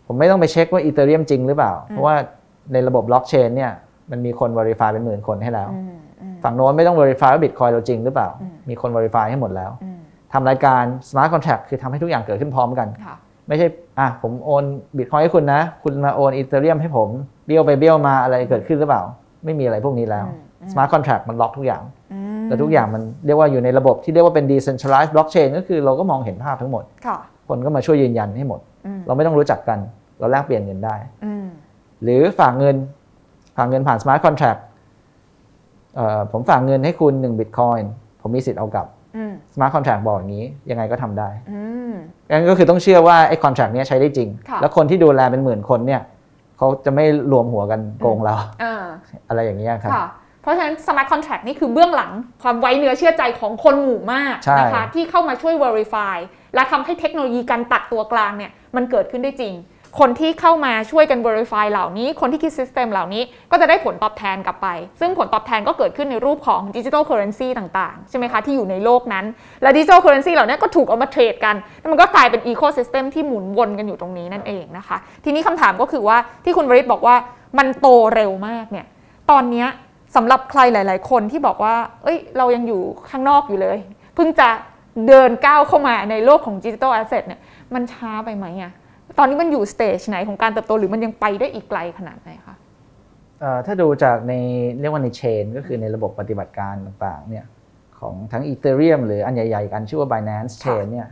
[0.07, 2.17] ผมไม่ต้องไปเช็คว่า Ethereum จริงหรือเปล่า เพราะว่า
[2.73, 3.73] ในระบบบล็อกเชนเนี่ย
[4.11, 9.99] มันมีคน verify เป็นหมื่นคนให้แล้วอืมอืมฝั่งโน้นไม่ต้อง verify ว่า Bitcoin เราจริงหรือเปล่าอืมมีคน verify ให้หมดแล้วอืม
[10.33, 13.17] ทำรายการ smart contract คือทำให้ทุกอย่างเกิดขึ้นพร้อมกันค่ะ
[13.49, 13.67] ไม่ใช่
[13.99, 14.65] อะผมโอน
[14.97, 17.09] Bitcoin ให้คุณนะ คุณมาโอนอีเธเรียมให้ผม
[17.47, 19.03] เบี้ยวไปเบี้ยวมาอะไรเกิดขึ้นหรือเปล่า
[19.45, 29.79] ไม่มีอะไรพวกนี้แล้วอืมอืม smart contract มันล็อกทุกอย่างอืมแต่ทุกอย่างมันเรียกว่าอยู่ในระบบที่เรียกว่าเป็น decentralized blockchain ก็คือเราก็มองเห็นภาพทั้งหมดค่ะคนก็มาช่วยยืนยันให้หมดอืมเราไม่ต้องรู้จักกัน
[30.19, 31.47] เราแลกเปลี่ยนเงินได้อืม
[32.03, 32.77] หรือฝากเงิน
[33.57, 34.61] ฝากเงินผ่าน smart contract
[35.97, 37.83] เอ่อผมฝากเงินให้คุณ1 bitcoin
[38.21, 38.87] ผมมีสิทธิ์เอากลับ
[39.17, 41.93] อืม smart contract บอกอย่างนี้ ยังไงก็ทำได้อืม
[42.31, 46.03] งั้นก็คือต้องเชื่อว่าไอ้ contract เนี้ยใช้ได้จริงค่ะแล้วคนที่ดูแลเป็นหมื่นคนเนี่ย
[46.57, 48.85] เขาจะไม่รวมหัวกันโกงเราอ่า
[49.29, 50.07] อะไรอย่างเงี้ยครับค่ะ
[50.43, 52.11] เพราะฉะนั้น smart contract นี่คือเบื้องหลัง
[52.43, 56.17] ความไว้เนื้อเชื่อใจของคนหมู่มากใช่นะคะที่เข้ามาช่วย verify
[56.55, 59.55] และทำให้เทคโนโลยีการตัดตัวกลางเนี่ยมันเกิดขึ้นได้จริง
[59.99, 64.69] คนที่เข้ามาช่วยกัน verify เหล่านี้ คนที่คิด system เหล่านี้ก็จะได้ผลตอบแทนกลับไป
[65.01, 69.25] ซึ่งผลตอบแทนก็เกิดขึ้นในรูปของ digital currency ต่างๆ ใช่ไหมคะ ที่อยู่ในโลกนั้น
[69.63, 77.17] และ digital currency เหล่านี้ก็ถูกเอามาเทรดกันแล้วมันก็กลายเป็น ecosystem ที่หมุนวนกันอยู่ตรงนี้นั่นเองนะคะ ทีนี้คำถามก็คือว่าที่คุณวริศบอกว่า
[77.59, 78.87] มันโตเร็วมากเนี่ย
[79.31, 79.67] ตอนนี้
[80.17, 82.81] สำหรับใครหลาย ๆ คนที่บอกว่า เอ้ย เรายังอยู่
[83.11, 83.79] ข้างนอกอยู่เลย
[84.15, 84.49] เพิ่งจะ
[85.09, 87.41] เดินก้าวเข้ามาในโลกของ digital asset เนี่ย
[87.75, 88.73] มันช้าไปไหมอะ
[89.19, 92.57] ตอนนี้มันอยู่ stage ไหนของการเติบโตหรือมันยังไปได้อีกไกลขนาดไหนคะ
[93.41, 94.33] เอ่อถ้าดูจากใน
[94.81, 97.45] เรียกว่าใน chain ก็คือในระบบปฏิบัติการต่างๆเนี่ย
[97.99, 101.09] ของทั้ง Ethereum หรืออันใหญ่ๆ กันชื่อว่า Binance Chain เนี่ย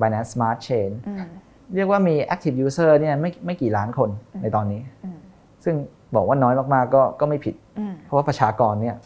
[0.00, 1.26] Binance Smart Chain อืม
[1.74, 4.10] เรียกว่ามี active user เนี่ยไม่ไม่กี่ล้านคน
[4.42, 5.18] ในตอนนี้อืม
[5.64, 5.74] ซึ่ง
[6.16, 8.96] บอกว่าน้อยมากๆก็ก็ไม่ผิดอืมเพราะว่าประชากรเนี่ย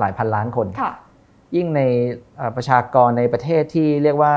[0.00, 0.92] หลายพันล้านคนค่ะ
[1.56, 1.80] ยิ่งใน
[2.36, 4.34] เอ่อประชากรในประเทศที่เรียกว่า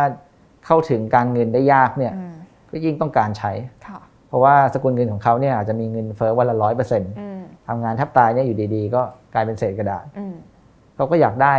[0.65, 2.33] เข้าถึงการเงินได้ยากเนี่ยอืม
[2.73, 3.51] ก็ยิ่งต้องการใช้
[3.87, 9.01] ค่ะเพราะว่าสกุลเงินของเขาเนี่ยอาจจะมีเงินเฟ้อวันละร้อยเปอร์เซ็นต์อืมทำงานแทบตายเนี่ยอยู่ดีๆ ก็
[9.33, 10.35] กลายเป็นเศษกระดาษอืม
[10.95, 11.55] เขาก็อยากได้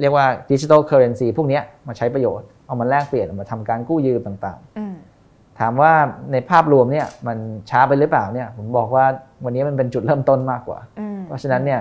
[0.00, 5.92] เรียกว่า digital currency พวกเนี้ยมาใช้ประโยชน์ เอามาแลกเปลี่ยนเอามาทำการกู้ยืมต่างอืมๆถามว่า
[6.32, 7.38] ในภาพรวมเนี่ยมัน
[7.70, 9.04] ช้าไปหรือเปล่าเนี่ยผมบอกว่า
[9.44, 11.80] วันนี้มันเป็นจุดเริ่มต้นมากกว่าอืมเพราะฉะนั้นเนี่ย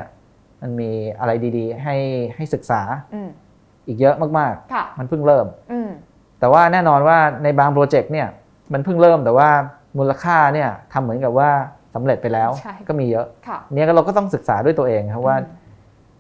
[0.61, 1.95] มันมีอะไรดีๆ ให้
[2.35, 2.81] ให้ศึกษา
[3.13, 3.29] อืม
[3.87, 5.89] อีกเยอะมากค่ะๆมันเพิ่งเริ่มอืม
[6.39, 8.27] แต่ว่าแน่นอนว่าในบางโปรเจกต์เนี่ย
[8.73, 9.49] มันเพิ่งเริ่มแต่ว่า
[9.97, 11.49] มูลค่าเนี่ยทำเหมือนกับว่า
[11.95, 15.63] สำเร็จไปแล้วใช่ก็มีเยอะค่ะเนี่ยก็เราก็ต้องศึกษาด้วยตัวเองครับว่าอืม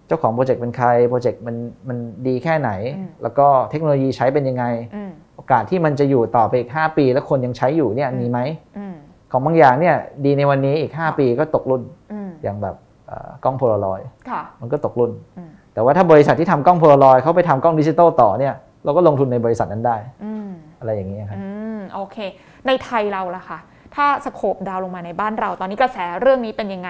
[0.07, 1.55] เจ้าของโปรเจกต์เป็นใครโปรเจกต์มัน
[1.87, 8.39] มันดีแค่ไหนอืมแล้วก็เทคโนโลยีใช้เป็นยังไงอืมโอกาสที่มันจะอยู่ต่อไปอีก 5 ปี แล้วคนยังใช้อยู่เนี่ยอืมมีไหม
[8.77, 8.95] อืม
[9.31, 11.81] ของบางอย่างเนี่ยดีในวันนี้อีก 5 ปีก็ตกรุ่น
[12.13, 12.75] อืมอย่างแบบ
[13.07, 18.53] เอ่อกล้องโพลารอยด์ค่ะมันก็ตกรุ่นอืมแต่ว่าถ้าบริษัทที่ทำกล้องโพลารอยด์เขาไปทำกล้องดิจิตอลต่อเนี่ย
[18.83, 22.17] เราก็ลงทุนในบริษัทนั้นได้อืมอะไรอย่างนี้ยครับอืม โอเค
[22.67, 23.59] ในไทยเราล่ะค่ะ
[23.95, 26.89] ถ้าสโคปดาวลงมาในบ้านเรา ตอนนี้กระแสเรื่องนี้เป็นยังไง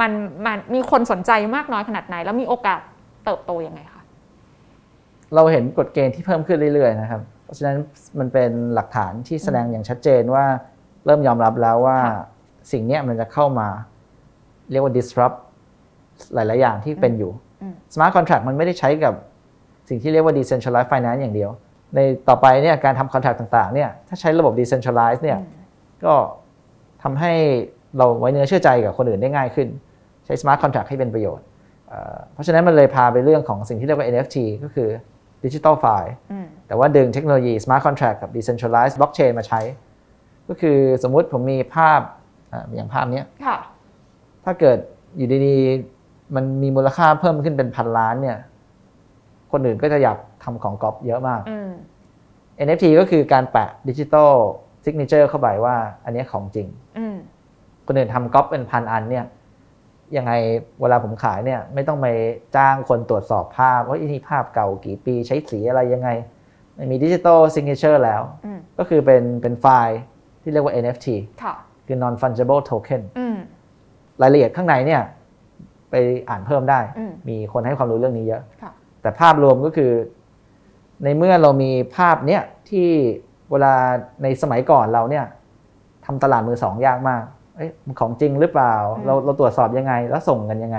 [0.00, 0.10] มัน
[0.46, 2.80] มันมีคนสนใจมากน้อยขนาดไหน แล้วมีโอกาส
[3.24, 4.02] เติบโตยังไงคะ
[5.34, 7.76] เราเห็นกฎเกณฑ์ที่เพิ่มขึ้นเรื่อยๆนะครับ เพราะฉะนั้น
[8.18, 10.44] มันเป็นหลักฐานที่แสดงอย่างชัดเจนว่า
[11.06, 12.24] เริ่มยอมรับแล้วว่าค่ะ
[12.72, 13.68] สิ่งเนี้ยมันจะเข้ามา
[14.70, 15.38] เรียกว่า disrupt
[16.34, 19.14] หลาย ๆ อย่างที่เป็นอยู่อืม smart contract มันไม่ได้ใช้กับ
[19.88, 21.50] สิ่งที่เรียกว่า decentralized finance อย่างเดียว
[21.94, 25.62] ในต่อไปเนี่ยการทำ contract ต่างๆเนี่ยถ้าใช้ระบบ decentralized เนี่ยอืม
[26.04, 26.14] ก็
[27.02, 27.32] ทำให้
[27.98, 29.68] เราไว้เนื้อเชื่อใจกับคนอื่นได้ง่ายขึ้น
[30.24, 31.44] ใช้ smart contract ให้เป็นประโยชน์
[31.88, 34.88] เอ่อเพราะฉะนั้นมันเลยพาไปเรื่องของสิ่งที่เรียกว่า NFT ก็คือ
[35.44, 39.60] digital file อืมแต่ว่าดึงเทคโนโลยี smart contract กับ decentralized blockchain มาใช้
[40.48, 42.00] ก็คือสมมุติผมมีภาพ
[42.52, 43.56] อ่าอย่างภาพเนี้ยค่ะ
[44.44, 44.78] ถ้าเกิด
[45.16, 48.38] อยู่ดีๆ มันมีมูลค่าเพิ่มขึ้นเป็นพันล้านเนี่ย
[49.54, 51.70] คนอื่นก็จะอยากทำของก๊อปเยอะมากอืม
[52.66, 54.32] NFT ก็คือการแปะ digital
[54.84, 57.16] signature เข้าไปว่าอันเนี้ยของจริงอืม
[57.86, 59.24] คนอื่นทำก๊อปเป็นพันอันเนี่ย
[60.16, 60.32] ยังไง
[60.80, 62.06] เวลาผมขายเนี่ย ไม่ต้องไป
[62.56, 66.08] จ้างคนตรวจสอบภาพว่าอันนี้ภาพเก่ากี่ปีใช้สีอะไรยังไง
[66.78, 69.98] มันมี digital signature แล้วอืมก็คือเป็นเป็นไฟล์
[70.42, 71.06] ที่เรียกว่า NFT
[71.42, 71.54] ค่ะ
[71.86, 73.36] คือ non fungible token อืม
[74.22, 75.02] รายละเอียดข้างในเนี่ย
[75.90, 75.94] ไป
[76.28, 78.72] อ่านเพิ่มได้อืมมีคนให้ความรู้เรื่องนี้เยอะค่ะ
[79.04, 79.92] แต่ภาพรวมก็คือ
[81.04, 82.88] ในเมื่อเรามีภาพเนี้ยที่
[83.50, 83.74] เวลา
[84.22, 85.24] ในสมัยก่อนเราเนี่ย
[86.06, 87.22] ทำตลาดมือสองยากมาก
[87.56, 90.78] เอ้ยมันของจริงหรือเปล่าอืมเราเราตรวจสอบยังไง แล้วส่งกันยังไง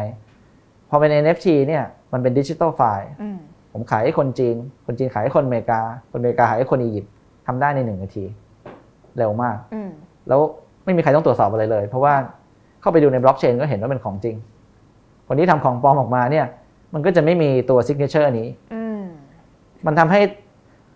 [0.89, 1.83] พอเป็น NFT เนี่ย
[2.13, 3.37] มันเป็นดิจิ t a ลไฟล์อืม
[3.73, 7.11] ผมขายให้คนจีน คนจีนขายให้คนอเมริกา คนอเมริกาขายให้คนอียิปต์
[7.47, 8.25] ทำได้ในหนึ่งนาที
[9.17, 9.89] เร็วมากอืม
[10.27, 10.39] แล้ว
[10.85, 12.13] ไม่มีใครต้องตรวจสอบอะไรเลย เพราะว่า
[12.81, 14.35] เข้าไปดูในบล็อกเชนก็เห็นว่าเป็นของจริง
[15.27, 16.45] คนที่ทำของปลอมออกมาเนี่ย
[16.95, 19.01] มันก็จะไม่มีตัว signature นี้อืม
[19.85, 20.21] มันทำให้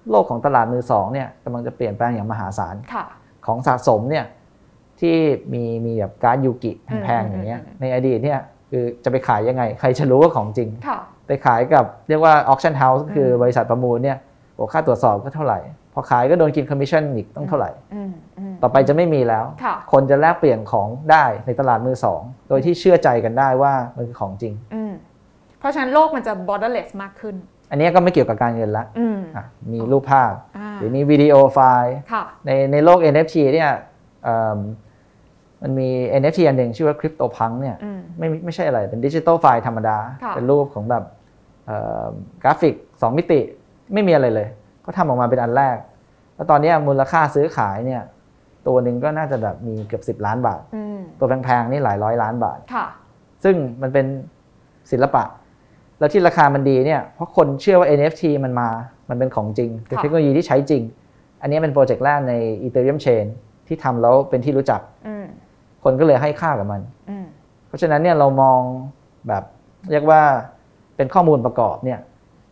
[0.10, 3.06] โลกของตลาดมือสองเนี่ยกำลังจะเปลี่ยนแปลงอย่างมหาศาลค่ะ
[3.46, 4.26] ของสะสมเนี่ย
[5.00, 5.16] ที่
[5.54, 8.40] มีมีแบบการ์ดยูกิแพงๆอย่างเงี้ยในอดีตเนี่ย
[8.72, 14.18] คือจะไปขายยังไง ใครจะรู้ว่าของจริงค่ะไปขายกับเรียกว่า auction house ก็คืออบริษัทประมูลเนี่ย
[14.56, 15.60] โอ้ค่าตรวจสอบก็เท่าไหร่
[15.94, 24.89] พอขายก็โดนกินคอมมิชชั่นอีกต้องเท่าไหร่อืมอืมต่อไปจะไม่มีแล้วค่ะคนจะแลกเปลี่ยนของได้ในตลาดมือสอง โดยที่เชื่อใจกันได้ว่ามันคือของจริงอืม
[25.60, 27.36] เพราะฉะนั้นโลกมันจะ borderless มากขึ้น
[27.70, 33.72] อันนี้ก็ไม่เกี่ยวกับการเงินละอืมอะมีรูปภาพอ่าหรือมี video file ค่ะในในโลก NFT เนี่ย
[34.24, 34.60] เอิ่ม
[35.62, 35.90] มันมี
[36.22, 41.04] NFT อันหนึ่งชื่อว่า CryptoPunk เนี่ยอืมไม่ไม่ใช่อะไรเป็น digital file ธรรมดาค่ะเป็นรูปของแบบ
[41.66, 42.12] เอิ่ม
[42.44, 43.40] กราฟิก 2 มิติ
[43.94, 44.48] ไม่มีอะไรเลย
[44.86, 45.78] ก็ทำออกมาเป็นอันแรก
[46.36, 48.02] แล้วตอนเนี้ยมูลค่าซื้อขายเนี่ย
[48.68, 52.86] ตัวหนึ่งก็น่าจะแบบมีเกือบ 10 ล้านบาทอืมตัวแพงๆนี่หลายร้อยล้านบาทค่ะ
[53.44, 54.06] ซึ่งมันเป็น
[54.92, 55.24] ศิลปะ
[56.00, 58.70] แล้วที่ราคามันดีเนี่ยเพราะคนเชื่อว่า NFT มันมา
[59.10, 60.84] มันเป็นของจริงเป็นค่ะเทคโนโลยีที่ใช้จริง
[61.42, 62.34] อันนี้เป็นโปรเจกต์แรกใน
[62.64, 63.26] Ethereum Chain
[63.68, 65.26] ที่ทำแล้วเป็นที่รู้จักอืม
[65.84, 67.26] คนก็เลยให้ค่ากับมันอืม
[67.68, 68.62] เพราะฉะนั้นเนี่ยเรามอง
[69.28, 69.44] แบบ
[69.92, 70.22] เรียกว่า
[70.96, 72.00] เป็นข้อมูลประกอบเนี่ย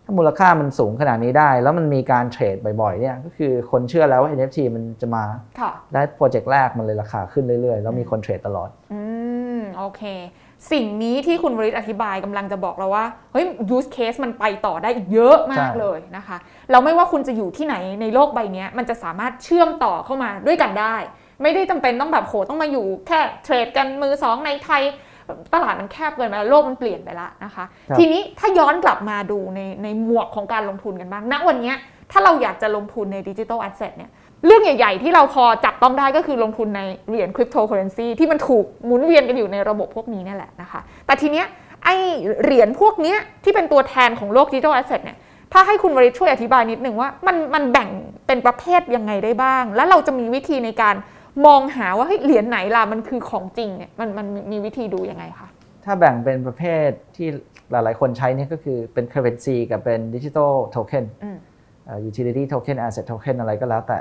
[0.04, 5.24] ถ้ามูลค่ามันสูงขนาดนี้ได้ แล้วมันมีการเทรดบ่อยๆเนี่ยก็คือคนเชื่อแล้วว่า NFT มันจะมา
[5.60, 9.02] ค่ะและโปรเจกต์แรกมันเลยราคาขึ้นเรื่อยๆ แล้วมีคนเทรดตลอด อื
[9.58, 10.02] มโอเค
[10.72, 16.38] สิ่งนี้ที่คุณวริศอธิบายกำลังจะบอกเราว่าเฮ้ย use case มันไปต่อได้อีกเยอะมากใช่เลยนะคะ
[16.72, 20.96] เราไม่ว่าคุณจะอยู่ที่ไหนในโลกใบเนี้ยมันจะสามารถเชื่อมต่อเข้ามาด้วยกันได้
[21.42, 24.84] ไม่ได้จำเป็นต้องแบบโหต้องมาอยู่แค่เทรดกันมือสองในไทย
[25.54, 31.76] ตลาดมันแคบเกินไปแล้วโลกมันเปลี่ยนไปแล้วนะคะครับทีนี้ถ้าย้อนกลับมาดูในในหมวกของการลงทุนกันบ้างณวันเนี้ย
[32.12, 34.12] ถ้าเราอยากจะลงทุนใน digital asset เนี่ย
[34.46, 41.46] เรื่องใหญ่ ๆ ที่เราพอจับต้องได้ก็คือลงทุนในเหรียญคริปโตเคอเรนซีที่มันถูกหมุนเวียนกันอยู่ในระบบพวกนี้เนี่ยแหละนะคะ แต่ทีเนี้ย
[41.84, 41.90] ไอ
[42.42, 45.18] เหรียญพวกเนี้ยที่เป็นตัวแทนของโลก digital asset เนี่ย
[45.54, 47.90] ถ้าให้คุณวริศช่วยอธิบายนิดนึงว่ามันมันแบ่ง
[48.28, 50.96] เป็นประเภทยังไงได้บ้าง แล้วเราจะมีวิธีในการ
[51.46, 55.48] มองหาว่าเฮ้ยเหรียญไหนล่ะมันคือของจริงเนี่ยมันมันมีวิธีดูยังไงคะ
[55.86, 57.28] ถ้าแบ่งเป็นประเภทที่
[57.72, 61.38] หลาย ๆ คนใช้เนี่ยก็คือเป็น currency กับเป็น digital token อืม
[61.86, 64.00] เอ่อ utility token asset token อะไรก็แล้วแต่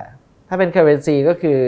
[0.48, 1.58] ถ้าเป็น currency ก็คือ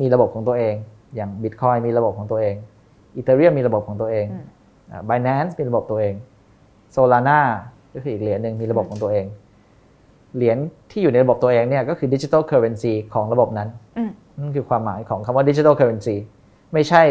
[0.00, 0.74] มีระบบของตัวเอง
[1.16, 2.54] อย่าง bitcoin มีระบบของตัวเอง
[3.18, 4.44] ethereum มีระบบของตัวเองอืม
[4.90, 6.14] อ่า binance มีระบบตัวเอง
[6.94, 7.40] solana
[7.94, 9.26] ก็คืออีกเหรียญหนึ่งมีระบบของตัวเอง
[10.36, 10.56] เหรียญ
[10.90, 16.16] ที่อยู่ในระบบตัวเองเนี่ยก็คือ digital currency ของระบบนั้นอืมนั่นคือความหมายของคำว่า digital currency
[16.72, 17.02] ไม่ใช่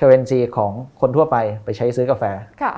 [0.00, 2.24] currency ของคนทั่วไปไปใช้ซื้อกาแฟ
[2.62, 2.72] ค่ะ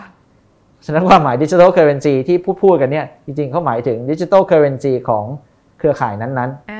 [0.85, 5.25] ฉะนั้นความหมาย digital currency ที่พูดพูดกันเนี่ยจริงๆเขาหมายถึง digital currency ของ
[5.79, 6.79] เครือข่ายนั้นอ่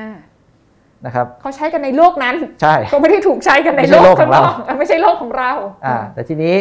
[1.05, 5.51] นะครับเขาใช้กันในโลกนั้นใช่ก็ไม่ได้ถูกใช้กันในไม่โลใช่โลกกของเราข้างนกไม่ใช่โลกของเรา
[5.85, 6.53] อ่าแต่ทีนี้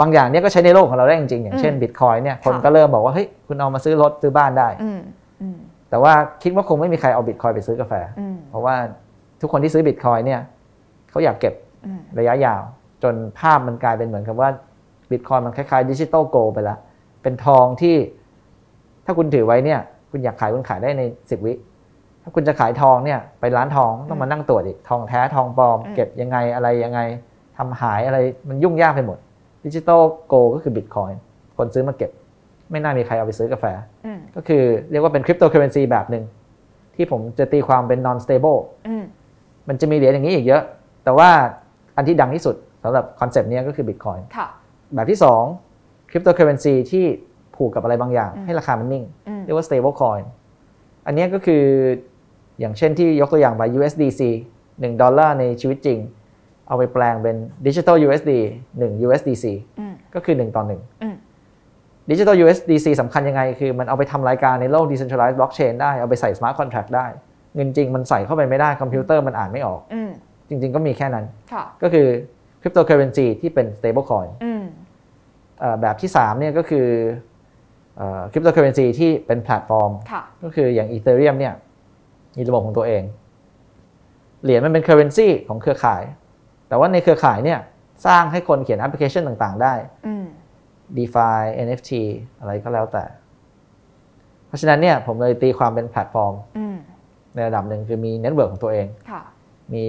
[0.00, 5.00] บางอย่างเนี่ยก็ใช้ในโลกของเราได้จริงๆอย่างเช่นอืม Bitcoin เนี่ยคนค่ะก็เริ่มบอกว่าเฮ้ยคุณเอามาซื้อรถซื้อบ้านได้อืม
[5.42, 5.56] อืม
[5.90, 6.12] แต่ว่า
[6.42, 8.74] คิดว่าคงไม่มีใครเอา Bitcoin ไปซื้อกาแฟอืมเพราะว่า
[9.40, 10.40] ทุกคนที่ซื้อ Bitcoin เนี่ย
[11.10, 11.54] เขาอยากเก็บ
[11.86, 12.62] อืมระยะยาว
[13.02, 14.48] จนภาพมันกลายเป็นเหมือนกับว่า
[15.10, 16.78] Bitcoin มันคล้ายๆ digital gold ไปแล้ว
[17.22, 17.96] เป็นทองที่
[19.04, 21.52] ถ้าคุณถือไว้เนี่ย คุณอยากขายคุณขายได้ใน10วิ
[22.22, 27.00] ถ้าคุณจะขายทองเนี่ยไปร้านทองต้องมานั่งตรวจอีกทองแท้ทองปลอมอืมเก็บยังไงอะไรยังไง
[27.56, 29.18] ทำหายอะไรมันยุ่งยากไปหมด
[29.64, 31.10] digital gold ก็คือบิตคอย
[31.56, 32.10] คนซื้อมาเก็บ
[32.70, 33.64] ไม่น่ามีใครเอาไปซื้อกาแฟ
[34.04, 36.24] อืมก็คือเรียกว่าเป็นคริปโตเคอเรนซีแบบหนึ่ง
[36.96, 38.58] ที่ผมจะตีความเป็น non stable
[38.88, 39.04] อืม
[39.68, 40.62] มันจะมีเหรียญอย่างนี้อีกเยอะ
[41.04, 41.30] แต่ว่า
[41.96, 44.46] อันที่ดังที่สุดสำหรับคอนเซปต์นี้ก็คือ Bitcoin ค่ะ
[44.94, 45.18] แบบที่
[45.64, 47.04] 2คริปโตเคอเรนซีที่
[47.56, 50.24] ผูกกับอะไรบางอย่างอืมให้ราคามันนิ่งอืมเรียกว่า stable coin
[51.06, 51.62] อันเนี้ยก็คือ
[52.60, 54.20] อย่างเช่นที่ยกตัวอย่างไป USDC
[54.60, 55.98] 1 ดอลลาร์ในชีวิตจริง
[56.68, 57.36] เอาไปแปลงเป็น
[57.66, 58.32] Digital USD
[58.70, 59.44] 1 USDC
[59.78, 60.64] อืมก็คือ 1 ต่อ
[61.02, 61.16] อืม
[62.06, 67.06] 1 Digital USDC สำคัญยังไง คือมันเอาไปทำรายการในโลก Decentralized Blockchain ได้ เอาไปใส่ Smart Contract ได้
[67.54, 70.10] เงินจริงมันใส่เข้าไปไม่ได้ คอมพิวเตอร์มันอ่านไม่ออกอืม
[70.48, 72.06] จริง ๆ ก็มีแค่นั้นค่ะก็คือ
[72.62, 74.64] Cryptocurrency ที่เป็น stable coin อืม
[75.60, 76.86] เอ่อแบบที่3เนี่ยก็คือ
[78.32, 81.54] คริปโตเคอเรนซีที่เป็นแพลตฟอร์มค่ะก็คืออย่าง Ethereum เนี่ย
[82.36, 83.02] มีระบบของตัวเอง
[84.42, 86.02] เหรียญมันเป็น currency ของเครือข่าย
[86.68, 87.58] แต่ว่าในเครือข่ายเนี่ย
[88.06, 89.74] สร้างให้คนเขียนแอปพลิเคชันต่างๆ ได้
[90.06, 90.26] อืม
[90.96, 91.90] DeFi NFT
[92.38, 93.04] อะไรก็แล้วแต่
[94.46, 96.76] เพราะฉะนั้นเนี่ยผมเลยตีความเป็นแพลตฟอร์มอืม
[97.34, 99.22] ในระดับหนึ่งคือมี network ของตัวเองค่ะ
[99.74, 99.84] มี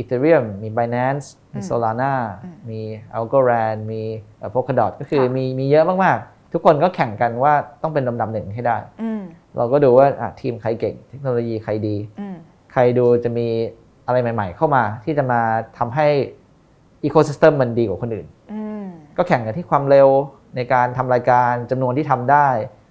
[0.00, 2.80] Ethereum มี Binance มีอืม Solana อืมมี
[3.18, 4.02] Algorand มี
[4.38, 9.09] เอ่อ Polkadot ก็คือค่ะมีมีเยอะมาก ๆ ทุกคนก็แข่งกันว่าต้องเป็นลำดับหนึ่งให้ได้ อืม
[9.56, 12.36] เราก็ดูว่าอะทีมใครเก่ง เทคโนโลยีใครดีอืม
[12.72, 13.46] ใครดูจะมี
[14.06, 15.40] อะไรใหม่ ๆ เข้ามาที่จะมา
[15.78, 16.06] ทำให้
[17.04, 18.84] อีโค y ิสเต็มมันดีกว่าคนอื่นอืม
[19.16, 20.08] ก็แข่งกันที่ความเร็ว
[20.56, 22.48] ในการทำรายการจำนวนที่ทำได้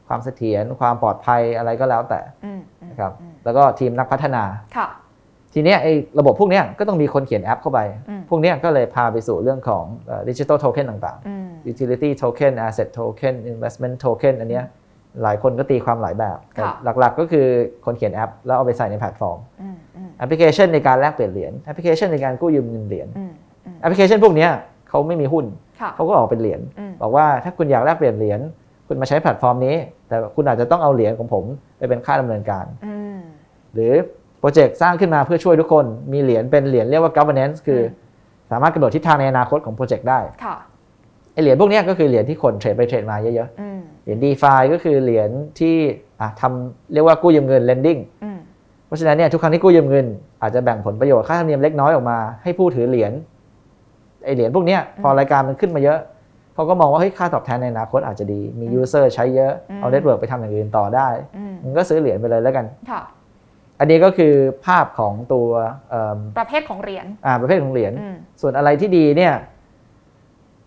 [0.08, 4.44] ความเสถียรความปลอดภัยอะไรก็แล้วแต่อืมอืมนะครับอืมแล้วก็ทีมนักพัฒนา
[4.78, 4.88] ค่ะ
[5.54, 9.86] ทีเนี้ยไอ้ระบบพวกเนี้ยก็ต้องมีคนเขียนแอปเข้าไปอืมพวกเนี้ยก็เลยพาไปสู่เรื่องของ
[10.30, 14.66] digital token ต่างอืมๆ utility token asset token investment token อันเนี้ย
[15.24, 17.46] หลายคนก็ตีความหลายแบบแต่ค่ะหลักๆก็คือ
[17.86, 23.32] คนเขียนแอป แล้วเอาไปใส่ในแพลตฟอร์มอืมอืมแอปพลิเคชันในการแลกเปลี่ยนเหรียญแอปพลิเคชันในการกู้ยืมเงินเหรียญอืม
[23.66, 24.50] อืมแอปพลิเคชันพวกเนี้ย
[24.90, 25.46] เขาไม่มีหุ้น
[25.80, 28.40] ค่ะเขาก็ออกเป็นเหรียญอืมบอกว่าถ้าคุณอยากแลกเปลี่ยนเหรียญ
[28.88, 29.76] คุณมาใช้แพลตฟอร์มนี้
[30.08, 31.44] แต่คุณอาจจะต้องเอาเหรียญของผม
[31.78, 33.20] ไปเป็นค่าดำเนินการอืม
[33.74, 33.94] หรือ
[34.40, 40.56] โปรเจกต์สร้างขึ้นมาเพื่อช่วยทุกคนมีเหรียญเป็นเหรียญเรียกว่า governance คืออมสามารถกำหนดทิศทางในอนาคตของโปรเจกต์ได้ค่ะ
[41.34, 45.76] ไอเหรียญพวกเนี้ยก็คือเหรียญที่คนเทรดไปเทรดมาเยอะอืมๆเห รียญ DeFi ก็คือเหรียญที่
[46.22, 48.40] อะทำเรียกว่ากู้ยืมเงิน lending อืม
[48.86, 50.06] เพราะฉะนั้นเนี่ยทุกครั้งที่กู้ยืมเงิน
[50.42, 53.12] อาจจะแบ่งผลประโยชน์ค่าธรรมเนียมเล็กน้อยออกมาให้ผู้ถือเหรียญ
[54.24, 56.00] ไอเหรียญพวกเนี้ยพอรายการมันขึ้นมาเยอะ
[56.54, 63.02] เขาก็มองว่าเฮ้ยค่าตอบแทนในอนาคตอาจจะดีมี user ใช้เยอะเอา network ไปทำอย่างอื่นต่อได้อืมมันก็ซื้อเหรียญไปเลยแล้วกันค่ะ
[63.80, 64.34] อันนี้ก็คือ
[64.66, 65.48] ภาพของตัว
[65.90, 69.34] เอิ่มประเภทของเหรียญอ่าประเภทของเหรียญอืมส่วนอะไรที่ดีเนี่ย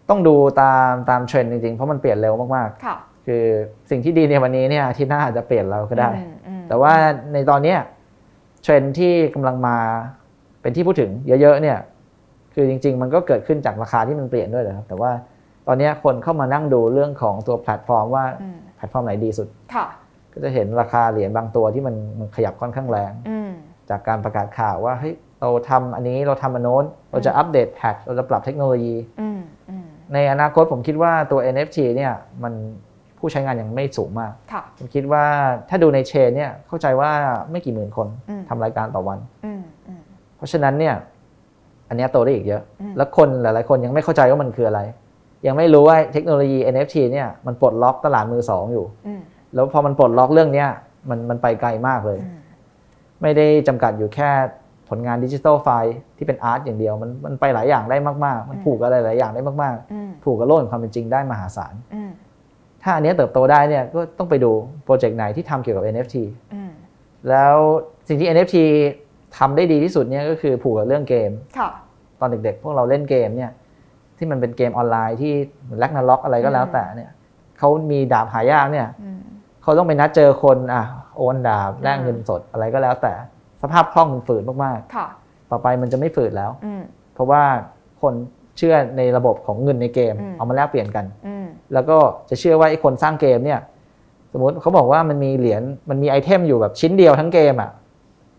[0.08, 3.44] ต้องดูตามตามเทรนด์จริงๆ เพราะมันเปลี่ยนเร็วมากค่ะๆ คือ
[3.90, 6.92] สิ่งที่ดีในวันนี้เนี่ยอาที่หน้าอาจจะเปลี่ยนเราก็ได้อืมอืมแต่ว่า
[7.32, 7.78] ในตอนเนี้ย
[8.62, 9.76] เทรนด์ที่กำลังมา
[10.60, 11.78] เป็นที่พูดถึงเยอะๆเนี่ย
[12.54, 15.10] คือจริง ๆ มันก็เกิดขึ้นจากราคาที่มันเปลี่ยนด้วยนะครับ แต่ว่า
[15.66, 19.86] ตอนเนี้ยคนเข้ามานั่งดูเรื่องของตัวแพลตฟอร์มว่าอืมแพลตฟอร์มไหนดีสุดค่ะ
[20.32, 23.50] ก็จะเห็นราคาเหรียญบางตัวที่มันมันขยับค่อนข้างแรงอืม
[23.90, 32.52] จากการประกาศข่าวว่าเฮ้ยเราทำอันนี้เราทำอันโน้น เราจะอัปเดต patch เราจะปรับเทคโนโลยีอืมอืมในอนาคตผมคิดว่าตัว NFT เนี่ยมัน
[33.22, 35.24] ผู้ใช้งานยังไม่สูงมากค่ะผมคิดว่า
[35.68, 37.10] ถ้าดูใน chain เนี่ยเข้าใจว่า
[37.50, 40.00] ไม่กี่หมื่นคนอืมทำรายการต่อวันอืมอืม
[40.36, 40.94] เพราะฉะนั้นเนี่ย
[41.88, 44.80] อันเนี้ยโตได้อีกเยอะอืมแล้วคนหลาย ๆ คนยังไม่เข้าใจว่ามันคืออะไร
[45.46, 49.20] ยังไม่รู้ว่าเทคโนโลยี NFT เนี่ยมันปลดล็อกตลาดมือสองอยู่อืม
[49.54, 50.68] แล้วพอมันปลดล็อกเรื่องเนี้ย
[51.10, 52.40] มันมันไปไกลมากเลยอืม
[53.22, 54.30] ไม่ได้จำกัดอยู่แค่
[54.88, 62.10] ผลงานดิจิทัลไฟล์ที่เป็นอาร์ตอย่างเดียวมันมันไปหลายอย่างได้มาก ๆ มันผูกอะไรหลายอย่างได้มากอืมๆผูกกับโลกแห่งความเป็นจริงได้มหาศาลอืม
[62.82, 64.50] ถ้าอันเนี้ยเติบโตได้เนี่ยก็ต้องไปดู
[64.84, 66.16] โปรเจกต์ไหนที่ทำเกี่ยวกับ NFT
[66.54, 66.70] อืม
[67.28, 67.56] แล้ว
[68.08, 68.56] สิ่งที่ NFT
[69.38, 71.70] ทำได้ดีที่สุดเนี่ยก็คือผูกกับเรื่องเกมค่ะ
[72.20, 73.50] ตอนเด็กๆ พวกเราเล่นเกมเนี่ย
[74.16, 75.32] ที่มันเป็นเกมออนไลน์ที่
[75.78, 77.10] แลกนาล็อกอะไรก็แล้วแต่เนี่ย
[77.58, 79.20] เขามีดาบหายากเนี่ยอืม
[79.62, 80.82] เขาต้องไปนัดเจอคนอะ
[81.16, 83.12] โอนดาบแลกเงินสดอะไรก็แล้วแต่
[83.62, 86.82] สภาพคล่องมันฝืนมากค่ะๆต่อไปมันจะไม่ฝืนแล้วอืม
[87.14, 87.42] เพราะว่า
[88.02, 88.14] คน
[88.58, 91.41] เชื่อในระบบของเงินในเกมอืมเอามาแลกเปลี่ยนกันอืม
[91.74, 91.98] แล้วก็
[92.30, 93.60] จะเชื่อว่าไอ้คนสร้างเกมเนี่ย
[94.32, 97.70] สมมติเขาบอกว่ามันมีเหรียญมันมีไอเทมอยู่แบบชิ้นเดียวทั้งเกมอะ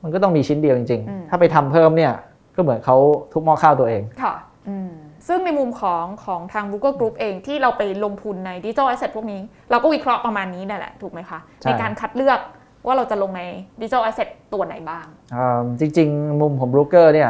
[0.03, 2.13] มันก็ต้องมีชิ้นเดียวจริงอืมๆถ้าไปทำเพิ่มเนี่ย
[2.55, 2.97] ก็เหมือนเขา
[3.31, 4.33] ทุบหม้อข้าวตัวเอง ค่ะ
[4.69, 4.91] อืม
[5.27, 9.41] ซึ่งในมุมของของทาง Brooker Group เองที่เราไปลงทุนใน digital asset พวกนี้
[9.71, 12.39] เราก็วิเคราะห์ประมาณนี้นั่นแหละ ถูกไหมคะใช่ในการคัดเลือก
[12.85, 13.41] ว่าเราจะลงใน
[13.81, 17.29] digital asset ตัวไหนบ้างอ่าจริง ๆ มุมของ Brooker เนี่ย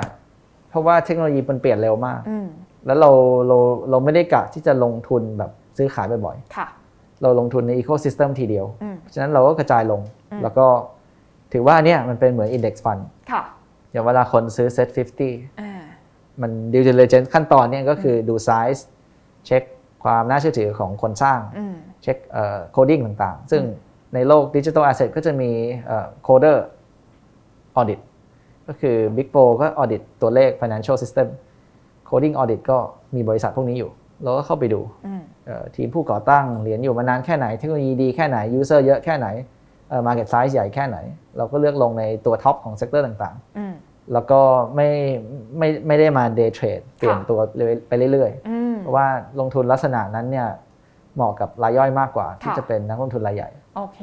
[0.69, 2.47] เพราะว่าเทคโนโลยีมันเปลี่ยนเร็วมากอืม
[2.85, 3.09] แล้วเรา
[3.47, 3.57] เรา
[3.89, 10.65] เราไม่ได้กะที่จะลงทุนแบบ ซื้อขายบ่อยค่ะๆเราลงทุนในอีโค y ิสเต็มทีเดียวอืมฉะนั้นเราก็กระจายลงอืมแล้วก็
[11.53, 13.43] ถือว่าเนี่ยมันเป็นเหมือน Index Fund ค่ะ
[13.91, 14.88] อย่างเวลาคนซื้อ Set
[15.25, 15.83] 50อ่า
[16.41, 18.88] มัน due diligence ขั้นตอนเนี่ยก็คือดูไซส์
[19.45, 19.63] เช็ค
[20.03, 22.17] ความน่าเชื่อถือของคนสร้างอืมเช็ค
[22.71, 23.63] coding ต่างๆ ซึ่ง
[24.13, 25.51] ในโลก digital asset ก็จะมี
[26.23, 27.99] coder audit
[28.67, 31.27] ก็คือ Big 4ก็ audit ตัวเลข Financial System
[32.09, 32.77] Coding Audit ก็
[33.15, 33.91] มีบริษัทพวกนี้อยู่
[34.23, 39.28] เราก็เข้าไปดูอืมเอ่อทีมผู้ก่อตั้งเหรียญอยู่มานานแค่ไหนเทคโนโลยีดีแค่ไหน User เยอะแค่ไหน
[40.08, 40.97] market size ใหญ่แค่ไหน
[41.38, 43.73] เราก็เลือกลงในตัว top ของ sector ต่างๆอืม
[44.13, 44.39] แล้วก็
[44.76, 44.89] ไม่
[45.58, 47.39] ไม่ไม่ได้มา day trade เปลี่ยนตัว
[47.88, 49.08] ไปเรื่อยอืมๆเพราะว่า
[49.39, 50.47] ลงทุนลักษณะนั้นเนี่ย
[51.15, 53.99] เหมาะกับรายย่อยมากกว่า ที่ค่ะจะเป็นนักลงทุนรายใหญ่ โอเค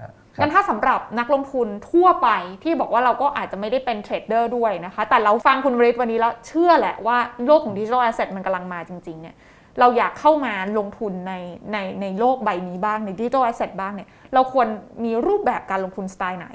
[0.00, 2.28] ครับงั้นถ้าสำหรับนักลงทุนทั่วไป
[2.64, 9.34] ที่บอกว่าเราก็อาจจะไม่ได้เป็นเทรดเดอร์ด้วยนะคะ แต่เราฟังคุณวริศวันนี้แล้วเชื่อแหละว่าโลกของ digital asset มันกำลังมาจริงๆเนี่ย
[9.80, 11.34] เราอยากเข้ามาลงทุนใน
[11.72, 14.66] ในในโลกใบนี้บ้างใน digital asset บ้างเนี่ยเราควร
[15.04, 16.48] มีรูปแบบการลงทุนสไตล์ไหน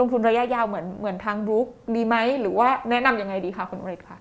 [0.00, 4.18] ลงทุนระยะยาวเหมือนเหมือนทาง Brooker ดีไหมหรือว่าแนะนำยังไงดีคะคุณวริศคะ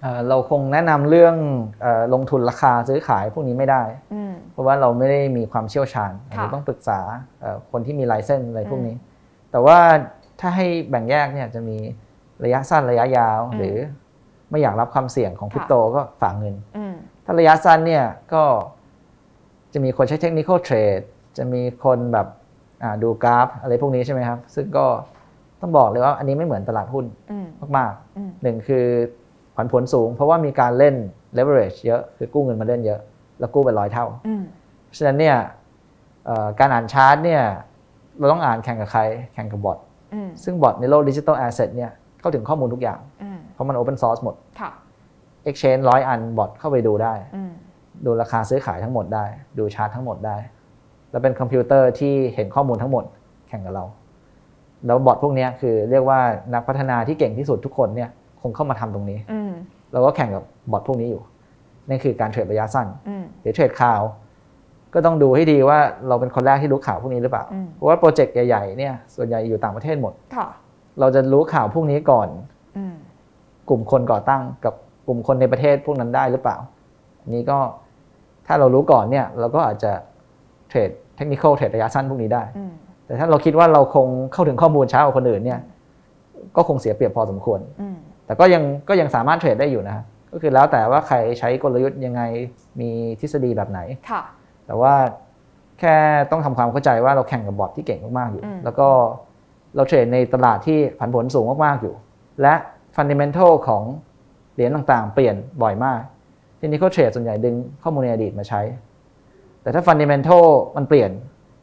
[0.00, 1.34] เอ่อเราคงแนะนำเรื่อง
[1.82, 3.82] เอ่อลงทุนราคาซื้อขายพวกนี้ไม่ได้
[4.14, 7.00] อืมเพราะว่าเราไม่ได้มีความเชี่ยวชาญค่ะเราต้องปรึกษา
[7.40, 8.96] เอ่อคนที่มี license อะไรพวกนี้
[9.50, 9.78] แต่ว่า
[10.40, 11.76] ถ้าให้แบ่งแยกเนี่ยจะมี
[12.44, 13.76] ระยะสั้นระยะยาวอืมหรือ
[14.50, 16.87] ไม่อยากรับความเสี่ยงของคริปโตก็ฝากเงินอืม
[17.28, 18.44] ถ้าระยะสั้นเนี่ยก็
[19.72, 21.00] จะมีคนใช้ technical trade
[21.36, 22.26] จะมีคนแบบ
[22.82, 24.86] อ่าดูกราฟ อะไรพวกนี้ใช่ไหมครับ ซึ่งก็
[25.60, 28.84] ต้องบอกเลยว่าอันนี้ไม่เหมือนตลาดหุ้นอืมมากอืมๆหนึ่งคือ
[29.56, 30.94] ผันผวนสูง เพราะว่ามีการเล่น
[31.38, 33.00] leverage เยอะ คือกู้เงินมาเล่นเยอะ
[33.40, 34.42] แล้วกู้เป็นร้อยเท่าอืม
[34.84, 35.36] เพราะฉะนั้นเนี่ย
[36.26, 37.42] เอ่อการอ่านชาร์ตเนี่ย
[38.18, 39.02] เราต้องอ่านแข่งกับใคร
[39.34, 39.78] แข่งกับบอท
[40.14, 44.70] อืมซึ่งบอทในโลก digital asset เนี่ยเข้าถึงข้อมูลทุกอย่างอืมเพราะมัน Open Source หมดค่ะ
[45.48, 47.52] Exchange ร้อยอันบอทเข้าไปดูได้อืม
[48.06, 49.24] ดูราคาซื้อขายทั้งหมดได้
[49.58, 50.36] ดูชาร์ตทั้งหมดได้
[51.10, 53.04] แล้วเป็นคอมพิวเตอร์ที่เห็นข้อมูลทั้งหมด
[53.48, 53.84] แข่งกับเรา
[54.86, 56.20] แล้วบอทพวกเนี้ยคือเรียกว่า
[56.54, 58.10] นักพัฒนาที่เก่งที่สุดทุกคนเนี่ย
[58.42, 59.52] คงเข้ามาทำตรงนี้อืม
[59.92, 61.22] เราก็แข่งกับบอทพวกนี้อยู่
[61.88, 64.00] นั่นคือการเทรดระยะสั้นอืมหรือเทรดข่าว
[64.94, 65.78] ก็ต้องดูให้ดีว่า
[66.08, 70.48] เราเป็นคนแรกที่รู้ข่าวพวกนี้หรือเปล่าอืมเพราะว่าโปรเจกต์ใหญ่ๆเนี่ยส่วนใหญ่อยู่ต่างประเทศหมดค่ะ
[71.00, 72.28] เราจะรู้ข่าวพวกนี้ก่อน
[72.76, 72.94] อืม
[73.68, 74.74] กลุ่มคนก่อตั้งกับ
[75.08, 76.56] กลุ่มคนในประเทศพวกนั้นได้หรือเปล่า
[77.22, 77.58] อันนี้ก็
[78.46, 79.92] ถ้าเรารู้ก่อนเนี่ย เราก็อาจจะ
[80.68, 82.72] เทรดเทคนิคเทรดระยะสั้นพวกนี้ได้อืม
[83.06, 85.60] แต่ถ้าเราคิดว่าเราคงเข้าถึงข้อมูลช้ากว่าคนอื่นเนี่ย
[86.56, 87.96] ก็คงเสียเปรียบพอสมควรอืม
[88.26, 92.22] แต่ก็ยังก็ยังสามารถเทรดได้อยู่นะฮะก็คือแล้วแต่ว่าใครใช้กลยุทธ์ยังไง
[92.80, 92.90] มี
[93.20, 93.80] ทฤษฎีแบบไหน
[94.10, 94.22] ค่ะ
[94.66, 94.94] แต่ว่า
[95.78, 95.94] แค่
[96.30, 98.88] ต้องทำความเข้าใจว่าเราแข่งกับบอทที่เก่งมากๆอยู่อืมแล้วก็
[99.76, 101.94] เราเทรดในตลาดที่ผันผวนสูงมากๆอยู่
[102.42, 102.54] และ
[102.96, 103.82] fundamental ของ
[104.58, 106.00] เหรียญต่างๆ เปลี่ยนบ่อยมาก
[106.60, 108.60] ทีนี้เขาเทรดส่วนใหญ่ดึงข้อมูลในอดีตมาใช้
[109.62, 110.44] แต่ถ้าฟันเดเมนทัล
[110.76, 111.10] มันเปลี่ยน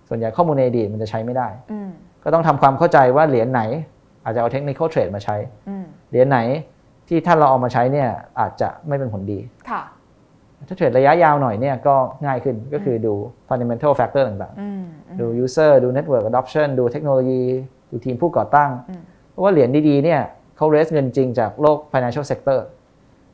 [0.10, 1.90] ส่วนใหญ่ข้อมูลในอดีตมันจะใช้ไม่ได้อืม
[2.24, 3.62] ก็ต้องทำความเข้าใจว่าเหรียญไหน
[4.24, 5.36] อาจจะเอาเทคนิคเทรดมาใช้
[5.70, 6.40] อืมเหรียญไหน
[7.08, 9.40] ที่ถ้าเราเอามาใช้เนี่ยอาจจะไม่เป็นผลดี
[9.70, 9.82] ค่ะ
[10.68, 13.14] ถ้าเทรดระยะยาวหน่อยเนี่ยก็ง่ายขึ้นก็คือดู
[13.50, 17.44] fundamental factor ต่างอืมอืมๆดู user ดู network adoption ดูเทคโนโลยี
[17.92, 20.22] ดูทีมผู้ก่อตั้งอืมเพราะว่าเหรียญดีๆเนี่ย
[20.58, 22.60] เขา raise เงินจริงจากโลก financial sector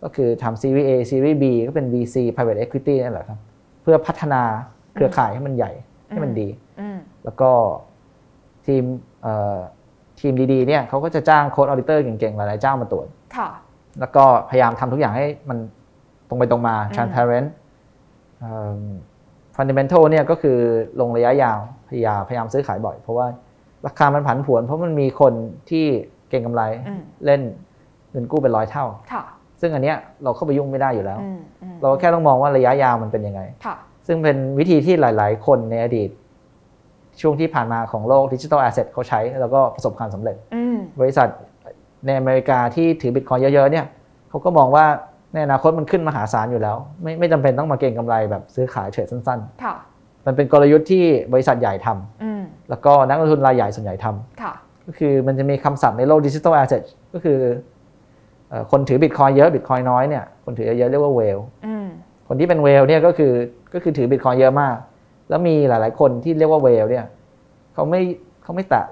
[0.04, 3.40] ก็คือทำ Series A Series B ก็เป็น VC private equity นั่นแหละครับ
[3.82, 4.42] เพื่อพัฒนา
[4.94, 5.72] เครือข่ายให้มันใหญ่
[6.10, 6.48] ให้มันดี
[6.80, 7.52] อืมแล้วก็
[8.66, 8.84] ทีม
[9.22, 9.58] เอ่อ
[10.20, 13.50] ทีมดีๆเนี่ยเขาก็จะจ้างโค้ดออ d ิเตอร์เก่งๆ หลายๆเจ้ามาตรวจค่ะ
[14.00, 15.58] แล้วก็พยายามทำทุกอย่างให้มัน
[16.28, 17.48] ตรงไปตรงมา transparent
[18.40, 18.84] เอิ่ม
[19.56, 20.58] fundamental เนี่ยก็คือ
[21.00, 23.28] ลงระยะยาวพยายามพยายามซื้อขายบ่อย เพราะว่า
[23.86, 25.34] ราคามันผันผวน เพราะมันมีคน
[25.70, 25.86] ที่
[26.30, 27.42] เก็งกำไรอืมเล่น
[28.12, 29.24] เงินกู้เป็นร้อยเท่าค่ะ
[29.62, 33.76] ซึ่งอันเนี้ยเราเข้าไปยุ่งไม่ได้อยู่แล้วอืมอืมเราแค่ต้องมองว่าระยะยาวมันเป็นยังไงค่ะ
[34.08, 36.10] ซึ่งเป็นวิธีที่หลาย ๆ คนในอดีต
[37.22, 41.28] ช่วงที่ผ่านมาของโลก digital asset เขาใช้ แล้วก็ประสบความสำเร็จอืมบริษัท
[42.06, 43.86] ในอเมริกาที่ถือบิตคอยน์เยอะ ๆ เนี่ย
[44.30, 44.86] เขาก็มองว่า
[45.34, 51.04] ในอนาคตมันขึ้นมหาศาลอยู่แล้ว ไม่ไม่จำเป็นต้องมาเก็งกำไรแบบซื้อขายเทรดสั้นค่ะๆมันเป็นกลยุทธ์ที่
[51.34, 54.54] บริษัทใหญ่ทำอืมแล้วก็นักลงทุนรายใหญ่ส่วนใหญ่ทำค่ะ
[54.86, 56.84] ก็คือมันจะมีคำศัพท์ในโลก digital asset
[57.14, 57.54] ก็คือเอ่อ
[58.72, 61.88] คนถือบิตคอยน์เยอะบิตคอยน์น้อยเนี่ยคนถือเยอะๆเรียกว่า whale อืม
[62.28, 63.34] คนที่เป็น whale เนี่ยก็คือ
[63.74, 64.76] ก็คือถือบิตคอยน์เยอะมาก
[65.30, 67.06] แล้วมีหลาย ๆ คนที่เรียกว่า whale เนี่ย
[67.74, 68.02] เขาไม่
[68.44, 68.86] เขาไม่แตะ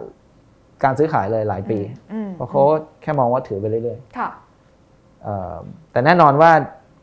[0.84, 1.80] การซื้อขายเลยหลายปี
[2.14, 2.62] อืมเพราะเขา
[3.02, 5.56] แค่มองว่าถือไปเรื่อยค่ะๆเอ่อ
[5.92, 6.52] แต่แน่นอนว่า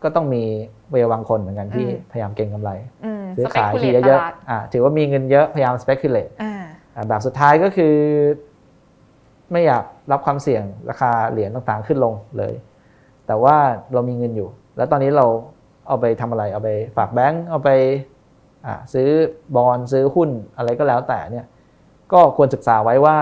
[0.02, 0.44] ก็ต้องมี
[0.92, 2.70] เวลบางคนเหมือนกันที่อืมพยายามเก็งกำไร
[3.04, 6.54] อืมซื้อขาย speculate ที่เยอะตลาดๆอะถือว่ามีเงินเยอะพยายาม speculate อ่า
[6.94, 7.94] อะแบบสุดท้ายก็คือ
[9.52, 12.54] ไม่อยาก รับความเสี่ยงราคาเหรียญต่างๆขึ้นลงเลย
[13.26, 13.56] แต่ว่า
[13.92, 15.26] เรามีเงินอยู่ แล้วตอนนี้เรา
[15.88, 17.70] เอาไปทำอะไร เอาไปฝากแบงก์เอาไป
[18.66, 19.08] อะซื้อ
[19.56, 21.46] บอลซื้อหุ้นอะไรก็แล้วแต่เนี่ย
[22.12, 23.16] ก็ควรศึกษาไว้ว่า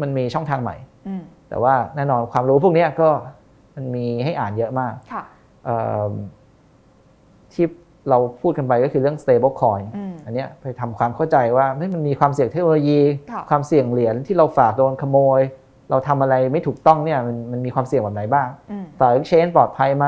[0.00, 0.76] มันมีช่องทางใหม่
[1.08, 3.10] อืมแต่ว่าแน่นอนความรู้พวกเนี้ยก็
[3.76, 5.22] มันมีให้อ่านเยอะมากค่ะ
[5.64, 5.78] เอิ่
[6.10, 6.12] ม
[7.52, 7.66] ที่
[8.10, 13.00] เราพูดกันไปก็คือเรื่อง stable coin อืมอันเนี้ยไปทำความเข้าใจว่าเฮ้ยมันมีความเสี่ยงเทคโนโลยี
[13.32, 15.40] ค่ะความเสี่ยงเหรียญที่เราฝากโดนขโมย
[15.90, 20.06] เราทำอะไรไม่ถูกต้องเนี่ยมันมันมีความเสี่ยงแบบไหนบ้างอืมฝาก exchange ปลอดภัยไหม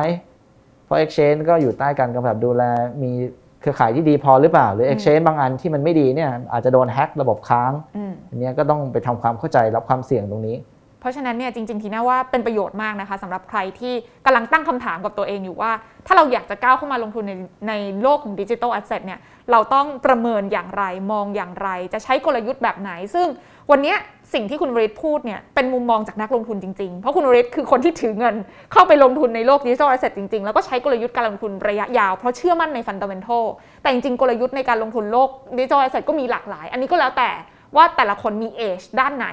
[0.84, 2.62] เพราะ exchange ก็อยู่ใต้การกำกับดูแล
[3.02, 3.12] มี
[3.60, 10.58] เครือข่ายที่ดีพอหรือเปล่า หรือ exchange บางอันที่มันไม่ดีเนี่ยอาจจะโดนแฮ็กระบบค้างอืมอันเนี้ยก็ต้องไปทำความเข้าใจรับความเสี่ยงตรงนี้
[11.00, 13.94] เพราะฉะนั้นเนี่ยจริง ๆ ทีน่าว่าเป็นประโยชน์มากนะคะสำหรับใครที่
[14.26, 15.72] กำลังตั้งคำถามกับตัวเองอยู่ว่า
[16.06, 17.32] ถ้าเราอยากจะก้าวเข้ามาลงทุนใน
[17.68, 17.72] ใน
[18.02, 19.20] โลกของ digital asset เนี่ย
[19.50, 23.26] เราต้องประเมินอย่างไรมองอย่างไร จะใช้กลยุทธ์แบบไหน ซึ่ง
[23.70, 23.96] วันเนี้ย
[24.34, 28.34] สิ่งที่คุณวริศพูดเนี่ยเป็นมุมมองจากนักลงทุนจริง ๆ เพราะคุณวริศคือคนที่ถือเงิน
[28.72, 33.44] เข้าไปลงทุนในโลก digital asset จริง ๆ แล้วก็ใช้กลยุทธ์การลงทุนระยะยาวเพราะเชื่อมั่นในฟันดัมเ n นทัล
[33.82, 37.30] แต่จริงๆ กลยุทธ์ในการลงทุนโลก digital asset ก็มีหลากหลาย อันนี้ก็แล้วแต่
[37.76, 39.26] ว่าแต่ละคนมีเอจด้านไหน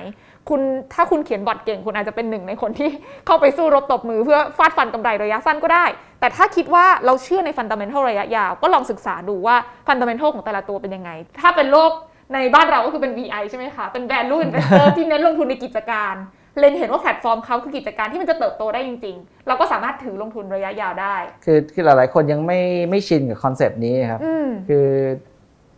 [0.49, 0.61] คุณ
[0.93, 2.89] ถ้าคุณเขียน bot เก่งคุณอาจจะเป็นหนึ่งในคนที่
[3.25, 5.85] เข้าไปสู้รบตบมือเพื่อฟาดฟันกำไรระยะสั้นก็ได้
[6.19, 9.55] แต่ถ้าคิดว่าเราเชื่อในฟันดัมเ n นทัลระยะยาว ก็ลองศึกษาดูว่า
[9.87, 11.91] ฟันดัมเ n นทัลของแต่ละตัวเป็นยังไง ถ้าเป็นโลก
[12.33, 16.15] ในบ้านเราก็คือเป็น VI ใช่ไหมคะ เป็น value investor ที่เน้นลงทุนในกิจการ
[16.59, 21.15] เล็งเห็นว่าแพลตฟอร์มเขาคือกิจการที่มันจะเติบโตได้จริง ๆ เราก็สามารถถือลงทุนระยะยาวได้
[21.45, 24.87] คือคือหลายๆ คนยังไม่ไม่ชินกับ concept นี้ครับอืมคือ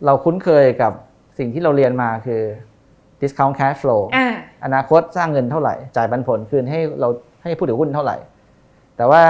[0.04, 0.92] เราคุ้นเคยกับ
[1.38, 2.42] สิ่งที่เราเรียนมาคือ
[3.20, 4.28] discount cash flow อ่า
[4.64, 7.08] อนาคตสร้างเงินเท่าไหร่ จ่ายปันผลคืนให้เรา
[7.42, 8.16] ให้ผู้ถือหุ้นเท่าไหร่
[8.96, 9.22] แต่ว่า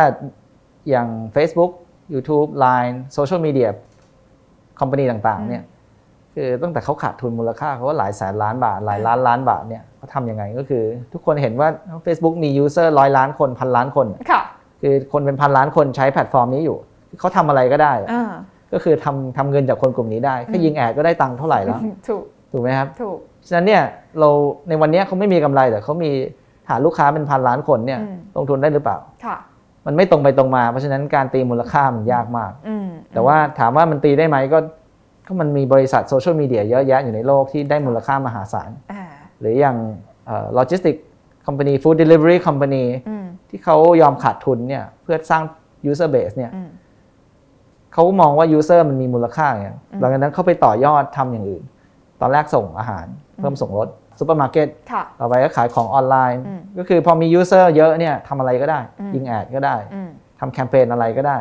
[0.89, 1.73] อย่าง Facebook
[2.15, 3.69] YouTube Line Social Media
[4.81, 5.63] company ต่างๆอืมเนี่ย
[6.35, 11.69] คือตั้งแต่เขาขาดทุนมูลค่าเขาก็หลายแสนล้านบาทหลายล้านล้านบาทเนี่ยเขาทำยังไงก็คือ ทุกคนเห็นว่า
[12.07, 14.43] Facebook มี user ร้อยล้านคนพันล้านคนค่ะ
[14.83, 16.77] คือคนเป็นพันล้านคนใช้แพลตฟอร์มนี้อยู่
[17.19, 18.33] เขาทำอะไรก็ได้อ่า
[18.73, 22.23] ก็คือทำทำเงินจากคนกลุ่มนี้ได้แค่ยิง ad ก็ได้ตังค์เท่าไหร่แล้ว ถูก
[22.53, 23.83] ถูกไหมครับถูกฉะนั้นเนี่ย
[24.21, 24.29] เรา
[24.69, 26.11] ในวันเนี้ยเขาไม่มีกำไรแต่เขามี
[26.69, 29.37] ฐานลูกค้าเป็นพันล้านคนเนี่ยอืมลงทุนได้หรือเปล่าค่ะ
[29.87, 34.59] มันไม่ตรงไปตรงมา เพราะฉะนั้นการตีมูลค่ามันยากมากอืมแต่ว่าถามว่ามันตีได้ไหมก็
[35.31, 39.05] ก็มันมีบริษัทโซเชียลมีเดียเยอะแยะอยู่ในโลกที่ได้มูลค่ามหาศาลอ่า
[39.41, 39.77] หรืออย่าง
[40.55, 40.97] logistic
[41.47, 45.43] company food delivery company อืมที่เขายอมขาดทุนเนี่ยเพื่อสร้าง
[45.91, 46.71] user base เนี่ยอืม
[47.93, 51.63] เขามองว่า user มันมีมูลค่าไงอืมหลังจากนั้นเขาไปต่อยอดทำอย่างอื่น
[52.21, 53.07] ตอนแรกส่งอาหาร
[53.39, 60.11] เพิ่มส่งรถซูเปอร์มาร์เก็ตค่ะต่อไปก็ขายของออนไลน์อืมก็คือพอมี user เยอะเนี่ยทำอะไรก็ได้อืมยิง ad ก็ได้อืม
[60.41, 61.39] ทำแคมเปญอะไรก็ได้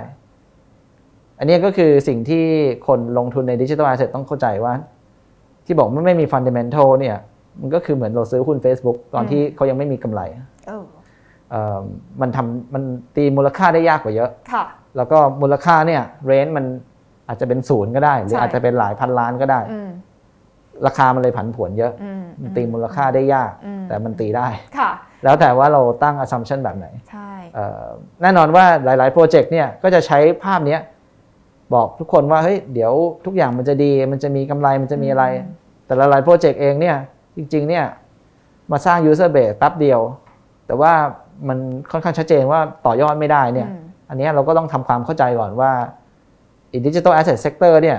[1.39, 2.45] อันนี้ก็คือสิ่งที่
[2.87, 4.73] คนลงทุนใน digital asset ต้องเข้าใจว่า
[5.65, 7.17] ที่บอกมันไม่มี fundamental เนี่ย
[7.61, 10.21] มันก็คือเหมือนเราซื้อหุ้น Facebook ตอนที่เขายังไม่มีกำไร
[10.67, 10.83] เออ
[11.49, 11.79] เอ่อ
[12.21, 12.83] มันทำมัน
[13.15, 14.63] ตีมูลค่าได้ยากกว่าเยอะค่ะ
[14.97, 16.65] แล้วก็มูลค่าเนี่ยเรนจ์มัน
[17.27, 19.89] อาจจะเป็นศูนย์ก็ได้ หรือใช่อาจจะเป็นหลายพันล้านก็ได้อืม
[20.85, 24.91] ราคามันเลยผันผวนเยอะอืมมันตีมูลค่าได้ยากอืมแต่มันตีได้ค่ะ
[25.23, 27.85] แล้วแต่ว่าเราตั้ง assumption แบบไหน ใช่เอ่อ
[28.21, 30.81] แน่นอนว่าหลาย ๆ โปรเจกต์เนี่ยก็จะใช้ภาพเนี้ย
[31.73, 32.93] บอกทุกคนว่าเฮ้ยเดี๋ยว
[33.25, 35.25] ทุกอย่างมันจะดี มันจะมีกำไรมันจะมีอะไร
[35.85, 36.97] แต่หลายๆโปรเจกต์เองเนี่ย
[37.37, 37.85] จริงๆเนี่ย
[38.71, 39.99] มาสร้าง user base แป๊บเดียว
[40.67, 40.93] แต่ว่า
[41.47, 41.57] มัน
[41.91, 45.71] ค่อนข้างชัดเจนว่าต่อยอดไม่ได้เนี่ยอืมอันเนี้ยเราก็ต้องทำความเข้าใจก่อนว่า
[46.85, 47.97] digital asset sector เนี่ย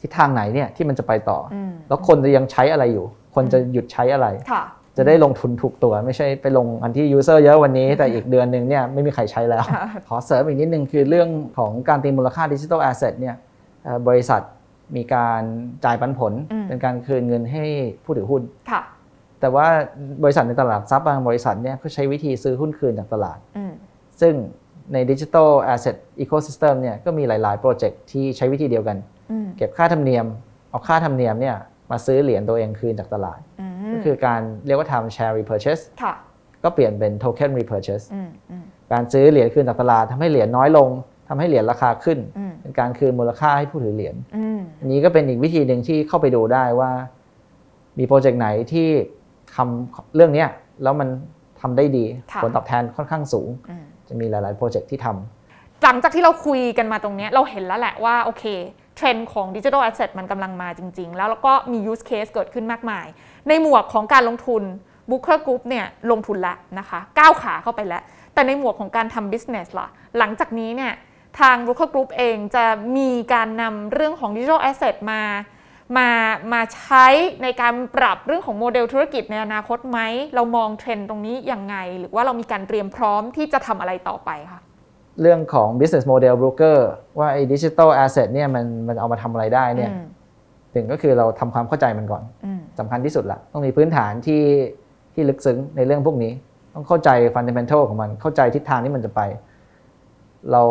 [0.00, 4.62] ทิศทางไหนเนี่ยที่มันจะไปต่ออืมแล้วคนจะยังใช้อะไรอยู่ คนจะหยุดใช้อะไรค่ะ
[4.96, 11.28] จะได้ลงทุนถูกตัวไม่ใช่ไปลงอันที่ user เยอะวันนี้ แต่อีกเดือนหนึ่งเนี่ยไม่มีใครใช้แล้วค่ะขอเสริมอีกนิดนึงคือเรื่อง
[11.58, 13.36] ของการตีมูลค่า digital asset เนี่ย
[13.84, 14.40] เอ่อบริษัท
[14.96, 15.42] มีการ
[15.84, 17.64] จ่ายปันผลอืมเป็นการคืนเงินให้
[18.04, 18.82] ผู้ถือหุ้นค่ะ
[19.40, 19.66] แต่ว่า
[20.22, 23.72] บริษัทในตลาดหลักทรัพย์บางบริษัทเนี่ยก็ใช้วิธีซื้อหุ้นคืนจากตลาดอืม
[24.20, 24.34] ซึ่ง
[24.92, 28.96] ใน digital asset ecosystem เนี่ยก็มีหลาย ๆ โปรเจกต์ที่ใช้วิธีเดียวกัน
[29.30, 30.26] อืมเก็บค่าธรรมเนียม
[30.70, 31.56] เอาค่าธรรมเนียมเนี่ย
[31.90, 33.71] มาซื้อเหรียญตัวเองคืนจากตลาดอืมก็
[34.04, 36.14] คือการเรียกว่าทำ share repurchase ค่ะ
[36.64, 40.88] ก็เปลี่ยนเป็น token repurchase อืมอืมการซื้อเหรียญคืนจากตลาดทำให้เหรียญน้อยลง
[41.28, 46.90] ทำให้เหรียญราคาขึ้นอืมเป็นการคืนมูลค่าให้ผู้ถือเหรียญอืมอันนี้ก็เป็นอีกวิธีหนึ่งที่เข้าไปดูได้ว่า
[47.98, 48.88] มีโปรเจกต์ไหนที่
[49.56, 50.48] ทำเรื่องเนี้ย
[50.82, 51.08] แล้วมัน
[51.60, 58.44] ทำได้ดีค่ะผลตอบแทนค่อนข้างสูงอืมจะมีหลาย ๆ โปรเจกต์ที่ทำหลังจากที่เราคุยกันมาตรงเนี้ยเราเห็นแล้วแหละว่าโอเค
[58.96, 63.06] เทรนด์ของ digital asset มันกำลังมาจริง ๆ แล้วแล้วก็มี use case เกิดขึ้นมากมาย
[63.48, 64.62] ในหมวกของการลงทุน
[65.10, 68.02] Booker Group เนี่ยลงทุนแล้วนะคะก้าวขาเข้าไปแล้ว
[68.34, 69.88] แต่ในหมวกของการทำ business ล่ะ
[70.18, 70.92] หลังจากนี้เนี่ย
[71.40, 72.64] ทาง Booker Group เองจะ
[72.96, 75.22] มีการนำเรื่องของ digital asset มา
[75.96, 76.08] มา
[76.52, 77.06] มาใช้
[77.42, 79.98] ในการปรับเรื่องของโมเดลธุรกิจในอนาคตไหม
[80.34, 84.60] เรามองเทรนด์ตรงนี้ยังไง หรือว่าเรามีการเตรียมพร้อมที่จะทำอะไรต่อไปคะ
[85.20, 86.78] เรื่องของ business model broker
[87.18, 89.90] ว่าไอ้ digital asset เนี่ยมันมันเอามาทำอะไรได้เนี่ย
[90.72, 94.42] อืมถึงก็คือเราทำความเข้าใจมันก่อนอืมสำคัญที่สุดละต้องมีพื้นฐานที่
[95.14, 96.32] ที่ลึกซึ้งในเรื่องพวกนี้
[96.74, 99.20] ต้องเข้าใจ fundamental ของมันเข้าใจทิศทางที่มันจะไป
[100.52, 100.62] เรา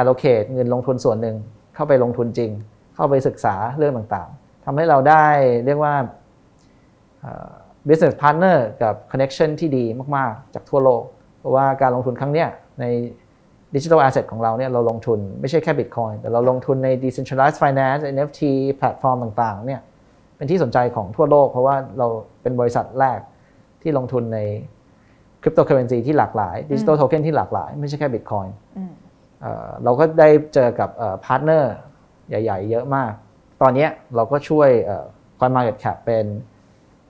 [0.00, 1.36] allocate เงินลงทุนส่วนหนึ่ง
[1.74, 2.50] เข้าไปลงทุนจริง
[2.94, 5.24] เข้าไปศึกษาเรื่องต่างๆทำให้เราได้
[5.66, 5.94] เรียกว่า
[7.20, 7.50] เอ่อ
[7.88, 9.84] business partner กับ connection ที่ดี
[10.16, 11.02] มาก ๆ จากทั่วโลก
[11.38, 12.48] เพราะว่าการลงทุนครั้งเนี้ย
[12.80, 12.84] ใน
[13.74, 18.40] digital asset ของเราเนี่ยเราลงทุนไม่ใช่แค่ Bitcoin แต่เราลงทุนใน decentralized finance NFT
[18.76, 19.80] แพลตฟอร์มต่างๆเนี่ย
[20.36, 22.06] เป็นที่สนใจของทั่วโลก เพราะว่าเรา
[22.42, 23.18] เป็นบริษัทแรก
[23.82, 24.38] ที่ลงทุนใน
[25.42, 28.92] คริปโตเคอเรนซีที่หลากหลายดิจิ t a ลโทเค็นที่หลากหลาย ไม่ใช่แค่บิตคอยน์อืม
[29.84, 30.90] เราก็ได้เจอกับ
[31.24, 31.74] พาร์ทเนอร์
[32.28, 33.12] ใหญ่ ๆ เยอะมาก
[33.62, 34.68] ตอนเนี้ยเราก็ช่วย
[35.38, 36.24] CoinMarketCap เป็น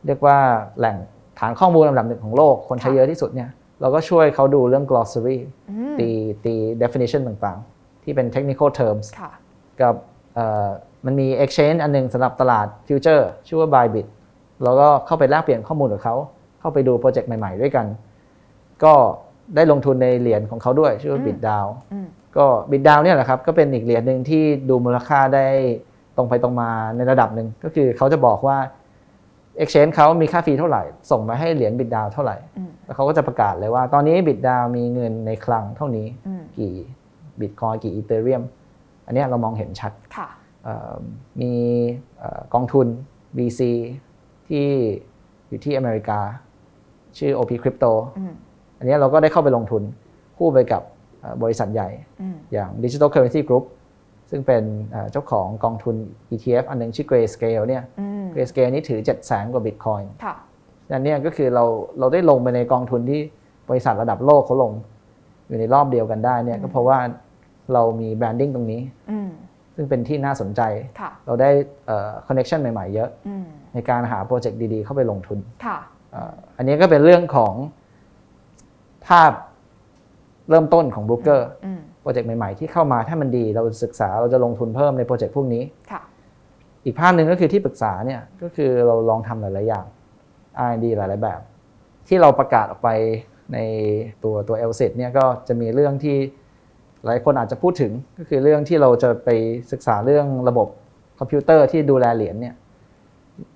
[0.07, 0.39] เรียกว่า
[0.79, 0.97] แหล่ง
[1.39, 3.49] ฐานข้อมูลลำดับหนึ่งของโลก คนใช้ค่ะเยอะที่สุดเนี่ย
[3.83, 5.39] เราก็ช่วยเขาดูเรื่อง glossary
[5.71, 6.09] อืมตี
[6.45, 9.31] ตี definition ต่างๆ ที่เป็น technical terms ค่ะ
[9.81, 9.95] กับ
[10.35, 10.69] เอ่อ
[11.07, 14.07] มันมี exchange อันหนึ่งสำหรับตลาด future ชื่อว่า Bybit
[14.63, 16.15] เราก็เข้าไปแลกเปลี่ยนข้อมูลกับเขา
[16.61, 17.87] เข้าไปดูโปรเจกต์ใหม่ ๆ ด้วยกัน
[18.85, 18.95] ก็
[19.57, 22.07] ได้ลงทุนในเหรียญของเขาด้วยชื่อว่าอืม BitDAO อืม
[22.37, 25.47] ก็ BitDAO เนี่ยแหละครับก็เป็นอีกเหรียญหนึ่งที่ดูมูลค่าได้
[26.17, 28.57] ตรงไปตรงมาในระดับหนึ่งก็คือเขาจะบอกว่า
[29.63, 36.75] exchange เขามีค่า fee เท่าไหร่ ส่งมาให้เหรียญ BitDAO เท่าไหร่อืมแล้วเขาก็จะประกาศเลยว่า ตอนนี้ BitDAO มีเงินในคลังเท่านี้อืมกี่
[37.41, 38.43] Bitcoin กี่ Ethereum
[39.07, 40.29] อันเนี้ยเรามองเห็นชัดค่ะ
[40.65, 40.95] เอ่อ
[41.41, 41.53] มี
[42.19, 42.87] เอ่อกองทุน
[43.39, 43.61] VC
[44.49, 44.67] ที่
[45.49, 46.21] อยู่ที่อเมริกา
[47.19, 48.35] ชื่อ OP Crypto อืม
[48.79, 49.83] อันเนี้ยเราก็ได้เข้าไปลงทุน
[50.39, 50.83] คู่ไปกับ
[51.21, 51.89] เอ่อบริษัทใหญ่
[52.21, 53.65] อืมอย่าง Digital Currency Group
[54.35, 55.97] ซึ่งเป็นเอ่อเจ้าของกองทุน
[56.33, 60.35] ETF อันหนึงชื่อ Grayscale เนี่ยอืม Grayscale นี่ถือ 7 0 0 0 0 0กว่า Bitcoin ค่ะ
[60.95, 61.65] อันเนี้ยก็คือเรา
[61.99, 63.21] เราได้ลงไปในกองทุนที่
[63.69, 64.73] บริษัทระดับโลกเขาลง
[65.49, 66.99] อยู่ในรอบเดียวกันได้เนี่ยก็เพราะว่า
[67.73, 68.81] เรามี branding ตรงนี้
[69.11, 69.31] อืม
[69.77, 70.61] ซึ่งเป็นที่น่าสนใจ
[71.01, 71.51] ค่ะเราได้
[72.27, 75.79] คอนเน c t ชันใหม่ๆ เยอะอืมในการหาโปรเจกต์ดีๆ เข้าไปลงทุนค่ะ
[76.13, 77.55] เอ่ออันนี้ก็เป็นเรื่องของ
[79.07, 79.33] ภาพ
[80.51, 86.03] เริ่มต้นของบ r ูเกอร์อืม โปรเจกต์ใหม่ๆที่เข้ามาถ้ามันดีเราศึกษาเราจะลงทุนเพิ่มในโปรเจกต์พวกนี้ค่ะ
[86.85, 89.87] อีกภาพหนึ่งก็คือที่ปรึกษาเนี่ยก็คือเราลองทำหลายๆอย่าง
[90.69, 91.41] R&D หลายๆแบบ
[92.09, 92.89] ที่เราประกาศออกไป
[93.53, 93.59] ใน
[94.25, 96.17] ตัวตัว l อ e เนี่ยก็จะมีเรื่องที่
[97.07, 99.29] หลายคนอาจจะพูดถึงก็คือเรื่องที่เราจะไป
[99.73, 100.69] ศึกษาเรื่องระบบ
[101.19, 102.55] คอมพิวเตอร์ที่ดูแลเหรียญเนี่ย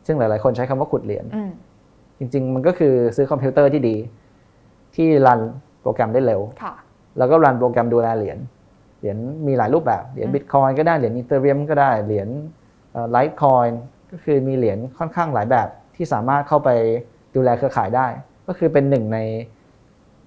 [0.06, 1.50] ซึ่งหลาย ๆ คนใช้คำว่าขุดเหรียญอืม
[2.18, 3.96] จริง ๆ มันก็คือซื้อคอมพิวเตอร์ที่ดี
[4.96, 5.40] ที่ run
[5.82, 6.74] โปรแกรมได้เร็วค่ะ
[7.18, 8.38] แล้วก็ run โปรแกรมดูแลเหรียญ
[8.98, 12.28] เหรียญมีหลายรูปแบบ เหรียญอืมบิตคอยน์ก็ได้ เหรียญอีเธอเรียมก็ได้ เหรียญ
[13.10, 13.66] ไลท์คอยน์
[14.10, 16.70] ก็คือมีเหรียญค่อนข้างหลายแบบที่สามารถเข้าไป
[17.34, 18.06] ดูแลเครือข่ายได้
[18.46, 19.18] ก็คือเป็นหนึ่งใน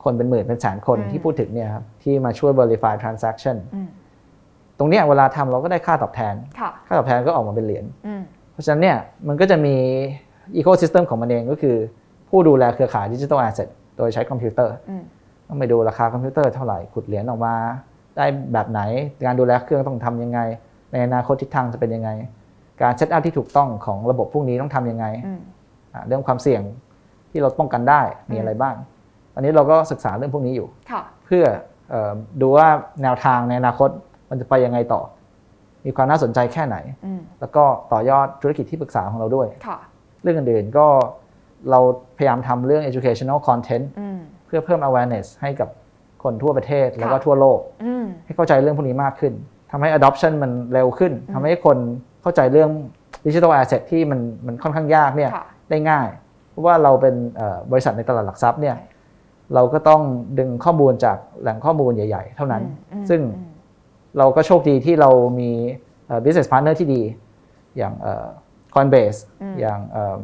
[0.03, 3.89] คนเป็นหมื่นเป็นแสนคนที่พูดถึงเนี่ยครับที่มาช่วย verify transaction อืม
[4.77, 8.21] ตรงเนี้ยเวลาทำเราก็ได้ค่าตอบแทนค่ะค่าตอบแทนก็ออกมาเป็นเหรียญอืม
[8.51, 9.75] เพราะฉะนั้นเนี่ยมันก็จะมี
[10.59, 11.75] ecosystem ของมันเองก็คือ
[12.29, 13.67] ผู้ดูแลเครือข่าย digital asset
[13.97, 15.03] โดยใช้คอมพิวเตอร์อืม
[15.49, 17.53] ต้องไปดูราคาคอมพิวเตอร์เท่าไหร่ขุดเหรียญออกมา
[18.17, 18.81] ได้แบบไหน
[19.25, 20.39] การดูแลเครื่องต้องทำยังไง
[20.91, 22.09] ในอนาคตทิศทางจะเป็นยังไง
[22.81, 25.41] การเซตอัพที่ถูกต้องของระบบพวกนี้ต้องทำยังไงอืม
[25.93, 26.61] อะเรื่องความเสี่ยง
[27.31, 28.75] ที่เราป้องกันได้มีอะไรบ้าง
[29.33, 31.45] ตอนนี้เราก็ศึกษาเรื่องพวกนี้อยู่ค่ะเพื่อ
[31.89, 32.67] เออดูว่า
[33.03, 33.89] แนวทางในอนาคต
[34.29, 35.01] มันจะไปยังไงต่อ
[35.85, 39.77] มีความน่าสนใจแค่ไหนอืมแล้วก็ต่อยอดธุรกิจที่ปรึกษาของเราด้วยค่ะ
[40.23, 40.87] เรื่องอื่นๆก็
[41.71, 41.79] เรา
[42.17, 44.19] พยายามทำเรื่อง educational content อืม
[44.49, 45.69] เพื่อเพิ่ม awareness ให้กับ
[46.23, 49.33] คนทั่วประเทศแล้วก็ค่ะทั่วโลกอืมให้เข้าใจเรื่องพวกนี้มากขึ้น
[49.71, 51.77] ทำให้ adoption มันเร็วขึ้นทำให้คน
[52.21, 52.69] เข้าใจเรื่อง
[53.25, 56.07] digital asset ที่มันมันค่อนข้างยากเนี่ยค่ะได้ง่าย
[56.49, 58.75] เพราะว่าเราเป็นเอ่อบริษัทในตลาดหลักทรัพย์เนี่ย
[59.53, 60.01] เราก็ต้อง
[60.39, 63.51] ดึงข้อมูลจากแหล่งข้อมูลใหญ่ ๆ เท่านั้นอืมซึ่งอืม
[64.17, 65.51] เราก็โชคดีที่เรามี
[66.07, 67.01] เอ่อ business partner ที่ดี
[67.77, 68.27] อย่างเอ่อ
[68.75, 70.17] Coinbase อืมอย่างเอ่อ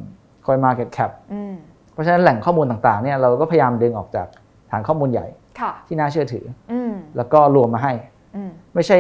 [0.46, 1.56] CoinMarketCap อืม
[1.96, 4.28] เพราะฉะนั้นแหล่งข้อมูลต่างๆเนี่ยเราก็พยายามดึงออกจาก
[4.72, 5.28] ฐานข้อมูลใหญ่
[5.60, 7.94] ค่ะที่น่าเชื่อถืออืมแล้วก็รวมมาให้
[8.36, 8.98] อืมไม่ใช่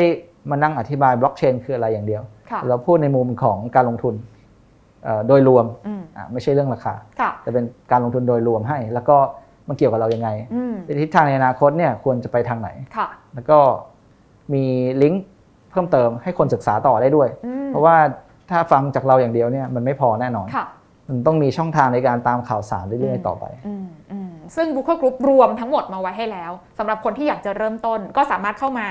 [0.49, 2.21] มานั่งอธิบายบล็อกเชนคืออะไรอย่างเดียว
[2.51, 4.13] ค่ะเราพูดในมุมของการลงทุน
[5.03, 9.17] เอ่อโดยรวมอืมอะไม่ใช่เรื่องราคาค่ะแต่เป็นการลงทุนโดยรวมให้ แล้วก็
[9.67, 13.59] มันเกี่ยวกับเรายังไงอืมทิศทางในอนาคตเนี่ยควรจะไปทางไหนค่ะแล้วก็
[14.53, 14.63] มี
[15.01, 15.23] ลิงก์
[15.71, 17.95] เพิ่มเติมให้คนศึกษาต่อได้ด้วยอืมเพราะว่า
[18.51, 20.65] ถ้าฟังจากเราอย่างเดียวเนี่ยมันไม่พอแน่นอนค่ะ
[21.07, 28.87] มันต้องมีช่องทางในการตามข่าวสารเรื่อยๆต่อไปอืมอืมซึ่ง Booker Group รวมทั้งหมดมาไว้ให้แล้วสำหรับคนที่อยากจะเริ่มต้นก็สามารถเข้ามา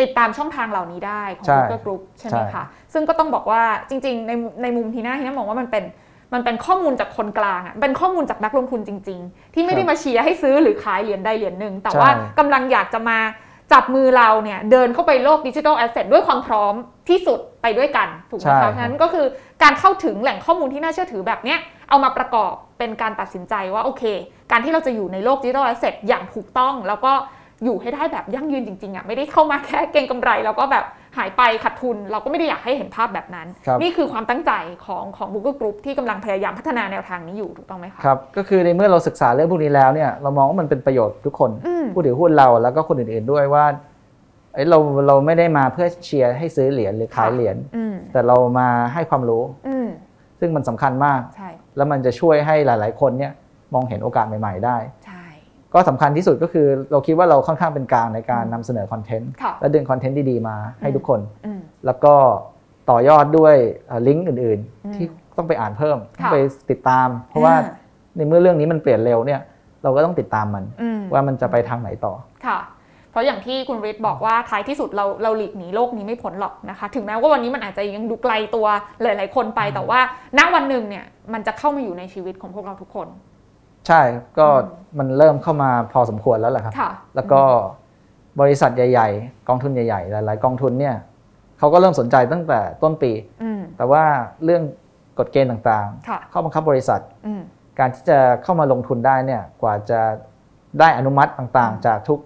[0.00, 4.32] ติดตามช่องทางเหล่านี้ได้ของใช่ Booker Group ใช่ไหมใช่คะซึ่งก็ต้องบอกว่าจริง ๆ ใน
[4.62, 5.84] ในมุมทีน่าทีน่ามองว่ามันเป็น
[6.34, 13.18] มันเป็นข้อมูลจากคนกลางอะเป็นข้อมูลจากนักลงทุนจริง ๆ ที่ไม่ได้มาเชียร์ให้ซื้อหรือขายเหรียญใดเหรียญหนึ่งแต่ว่ากำลังอยากจะมา
[13.72, 16.74] จับมือเราเนี่ยเดินเข้าไปโลกดิจิทัลแอสเซทด้วยความพร้อม
[17.08, 19.26] ที่สุดไปด้วยกันถูกไหมใช่คะฉะนั้นก็คือ
[19.62, 21.58] การเข้าถึงแหล่งข้อมูลที่น่าเชื่อถือแบบเนี้ย
[21.88, 24.02] เอามาประกอบเป็นการตัดสินใจว่าโอเค
[24.50, 27.12] การที่เราจะอยู่ในโลกดิจิทัลแอสเซทอย่างถูกต้อง แล้วก็
[27.64, 30.84] อยู่ให้ได้แบบยั่งยืนจริงๆอะไม่ได้เข้ามาแค่เก็งกำไร แล้วก็แบบ
[31.16, 34.52] หายไปขาดทุน เราก็ไม่ได้อยากให้เห็นภาพแบบนั้นครับนี่คือความตั้งใจ
[34.86, 43.64] ของของ Google Group ที่กำลังพยายามพัฒนาแนวทางนี้อยู่ถูกต้องไหมคะครับก็คือในเมื่อเราศึกษาเรื่องพวกนี้แล้วเนี่ยเรามองว่ามันเป็นประโยชน์ทุกคนอืมผู้ถือหุ้นเราแล้วก็คนอื่นๆด้วยว่า
[44.54, 49.88] เอ้ยเราเราไม่ได้มาเพื่อเชียร์ให้ซื้อเหรียญหรือขายเหรียญอืมแต่เรามาให้ความรู้อืม
[50.40, 53.32] ซึ่งมันสำคัญมากใช่แล้วมันจะช่วยให้หลาย ๆ คนเนี่ย
[53.74, 54.97] มองเห็นโอกาสใหม่ ๆ ได้ใช่
[55.74, 62.14] ก็สำคัญที่สุดก็คือเราคิดว่าเราค่อนข้างเป็นกลางในการนำเสนอคอนเทนต์ค่ะและดึงคอนเทนต์ดีๆมาให้ทุกคนอืมแล้วก็
[62.90, 63.54] ต่อยอดด้วย
[63.86, 65.06] เอ่อลิงก์อื่นอืมๆที่
[65.36, 66.36] ต้องไปอ่านเพิ่มต้อค่ะงไป
[66.70, 67.72] ติดตาม เพราะว่าอ่
[68.16, 69.40] ในเมื่อเรื่องนี้มันเปลี่ยนเร็วเนี่ย
[69.82, 72.12] เราก็ต้องติดตามมันอืมว่ามันจะไปทางไหนต่อ
[72.46, 72.58] ค่ะ
[73.10, 78.66] เพราะอย่างที่คุณฤทธิ์บอกว่าท้ายที่สุดเราเราหลีกหนีโลกนี้ไม่พ้นหรอกนะคะ ถึงแม้ว่าวันนี้มันอาจจะยังดูไกลตัว
[79.02, 80.00] หลาย ๆ คนไป แต่ว่า
[80.38, 83.08] ณวันหนึ่งเนี่ยมันจะเข้ามาอยู่ในชีวิตของพวกเราทุกคน
[83.88, 84.00] ใช่
[84.38, 87.42] ก็อืมมันเริ่มเข้ามาพอสมควรแล้วแหละครับค่ะแล้วก็
[88.40, 90.96] บริษัทใหญ่ ๆ กองทุนใหญ่ๆ หลาย ๆ กองทุนเนี่ย
[91.58, 93.12] เขาก็เริ่มสนใจตั้งแต่ต้นปี
[93.42, 94.04] อืมแต่ว่า
[94.44, 94.62] เรื่อง
[95.18, 97.42] กฎเกณฑ์ต่างค่ะๆข้อบังคับบริษัทอืม
[97.78, 100.00] การที่จะเข้ามาลงทุนได้เนี่ยกว่าจะ
[100.80, 102.18] ได้อนุมัติต่างๆ จากทุก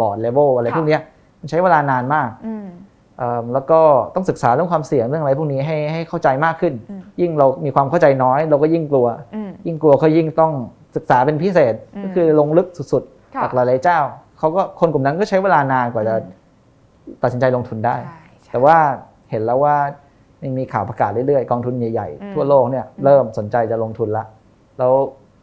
[0.00, 1.02] บอร์ดเลเวลอะไรค่ะพวกเนี้ย
[1.40, 2.66] มันใช้เวลานานมากอืม
[3.18, 3.80] เอิ่มแล้วก็
[4.14, 10.52] ต้องศึกษาเรื่องความเสี่ยงเรื่องอะไรพวกนี้ให้ให้เข้าใจมากขึ้นอืมยิ่งเรามีความเข้าใจน้อย เราก็ยิ่งกลัวอืมยิ่งกลัวเขายิ่งต้อง
[10.96, 13.98] ศึกษาเป็นพิเศษอืมก็คือลงลึกสุดๆค่ะจากหลายๆเจ้า
[14.38, 16.40] เขาก็คนกลุ่มนั้นก็ใช้เวลานานกว่าจะอืม
[17.22, 18.76] ตัดสินใจลงทุนได้ใช่ใช่แต่ว่า
[19.30, 19.76] เห็นแล้วว่า
[20.44, 24.24] ยังมีข่าวประกาศเรื่อยๆ กองทุนใหญ่อืมๆทั่วโลกเนี่ยเริ่มสนใจจะลงทุนละ
[24.78, 24.92] แล้ว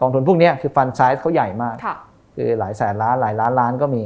[0.02, 1.96] กองทุนพวกเนี้ยคือ fund size เขาใหญ่มากค่ะ
[2.36, 4.04] คือหลายแสนล้านหลายล้านล้านก็มี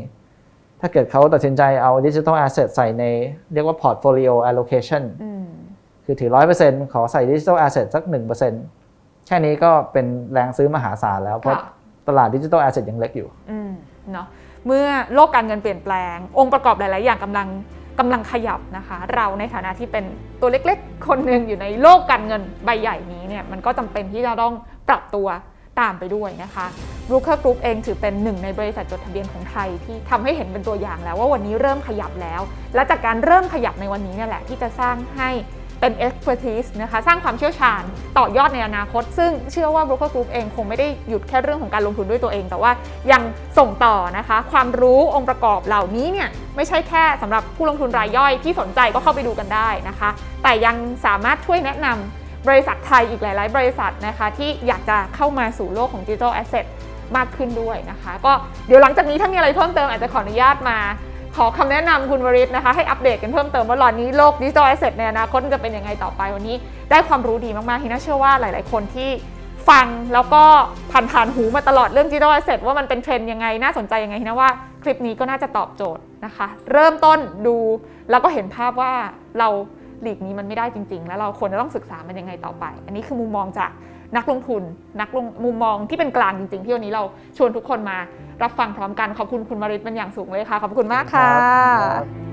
[0.81, 3.03] ถ้าเกิดเขาตัดสินใจเอา digital asset ใส่ใน
[3.53, 5.45] เรียกว่า portfolio allocation อืม
[6.05, 6.29] คือถือ
[6.61, 8.82] 100%ขอใส่ digital asset สัก1%
[9.27, 11.63] แค่นี้ก็เป็นแรงซื้อมหาศาลแล้ว เพราะค่ะ
[12.07, 13.71] ตลาด digital asset ยังเล็กอยู่อืม
[14.11, 14.27] เนาะ
[14.65, 17.47] เมื่อโลกการเงินเปลี่ยนแปลง องค์ประกอบหลาย ๆ อย่างกำลัง
[17.99, 20.05] กำลังขยับนะคะ เราในฐานะที่เป็น
[20.41, 24.53] ตัวเล็ก ๆ คนหนึ่งอยู่ในโลกการเงินใบใหญ่นี้เนี่ยมันก็จำเป็นที่จะต้อง
[24.89, 25.27] ปรับตัว
[25.79, 26.65] ตามไปด้วยนะคะ
[27.07, 32.41] บรูเคอร์กรุ๊ปเองถือเป็นหนึ่งในบริษัทจดทะเบียนของไทยที่ทำให้เห็นเป็นตัวอย่างแล้วว่าวันนี้เริ่มขยับแล้ว
[32.75, 35.29] และจากการเริ่มขยับในวันนี้เนี่ยแหละที่จะสร้างให้
[35.83, 37.83] เป็น expertise นะคะสร้างความเชี่ยวชาญ
[38.17, 42.71] ต่อยอดในอนาคต ซึ่งเชื่อว่า Brooker Group เองคงไม่ได้หยุดแค่เรื่องของการลงทุนด้วยตัวเอง แต่ว่า
[43.11, 43.21] ยัง
[43.57, 50.09] ส่งต่อนะคะ ความรู้องค์ประกอบเหล่านี้เนี่ยไม่ใช่แค่สำหรับผู้ลงทุนรายย่อยที่สนใจก็เข้าไปดูกันได้นะคะ
[50.43, 50.75] แต่ยัง
[51.05, 56.65] สามารถช่วยแนะนำบริษัทไทยอีกหลาย ๆ บริษัทนะคะที่อยากจะเข้ามาสู่โลกของ Digital Asset
[57.15, 58.33] มากขึ้นด้วยนะคะ ก็
[58.67, 60.79] เดี๋ยวหลังจากนี้ถ้ามีอะไรเพิ่มเติมอาจจะขออนุญาตมา
[61.37, 66.55] ขอคำแนะนำคุณวริศนะคะ ให้อัปเดตกันเพิ่มเติมว่าตอนนี้โลกดิจิทัลแอสเซทในอนาคตจะเป็นยังไงต่อไปวันนี้
[66.91, 69.09] ได้ความรู้ดีมากๆที่น่าเชื่อว่าหลาย ๆ คนที่
[69.69, 70.43] ฟังแล้วก็
[70.91, 74.49] ผ่านผ่านๆหูมาตลอดเรื่องดิจิทัลแอสเซทว่ามันเป็นเทรนด์ยังไงน่าสนใจยังไงนะว่า
[74.83, 77.57] คลิปนี้ก็น่าจะตอบโจทย์นะคะ เริ่มต้นดู
[78.09, 78.93] แล้วก็เห็นภาพว่า
[79.39, 79.49] เรา
[80.01, 83.71] หลีกนี้มันไม่ได้จริง ๆ แล้วเราควรจะต้องศึกษามันยังไงต่อไป อันนี้คือมุมมองจาก
[84.17, 84.63] นักลงทุน
[85.01, 87.03] นักลงมุมมองที่เป็นกลางจริง ๆ ที่วันนี้เรา
[87.37, 87.97] ชวนทุกคนมา
[88.43, 91.29] รับฟังพร้อมกันขอบคุณคุณมาริตเป็นอย่างสูงเลยค่ะ ขอบคุณมากค่ะ
[91.81, 92.32] ค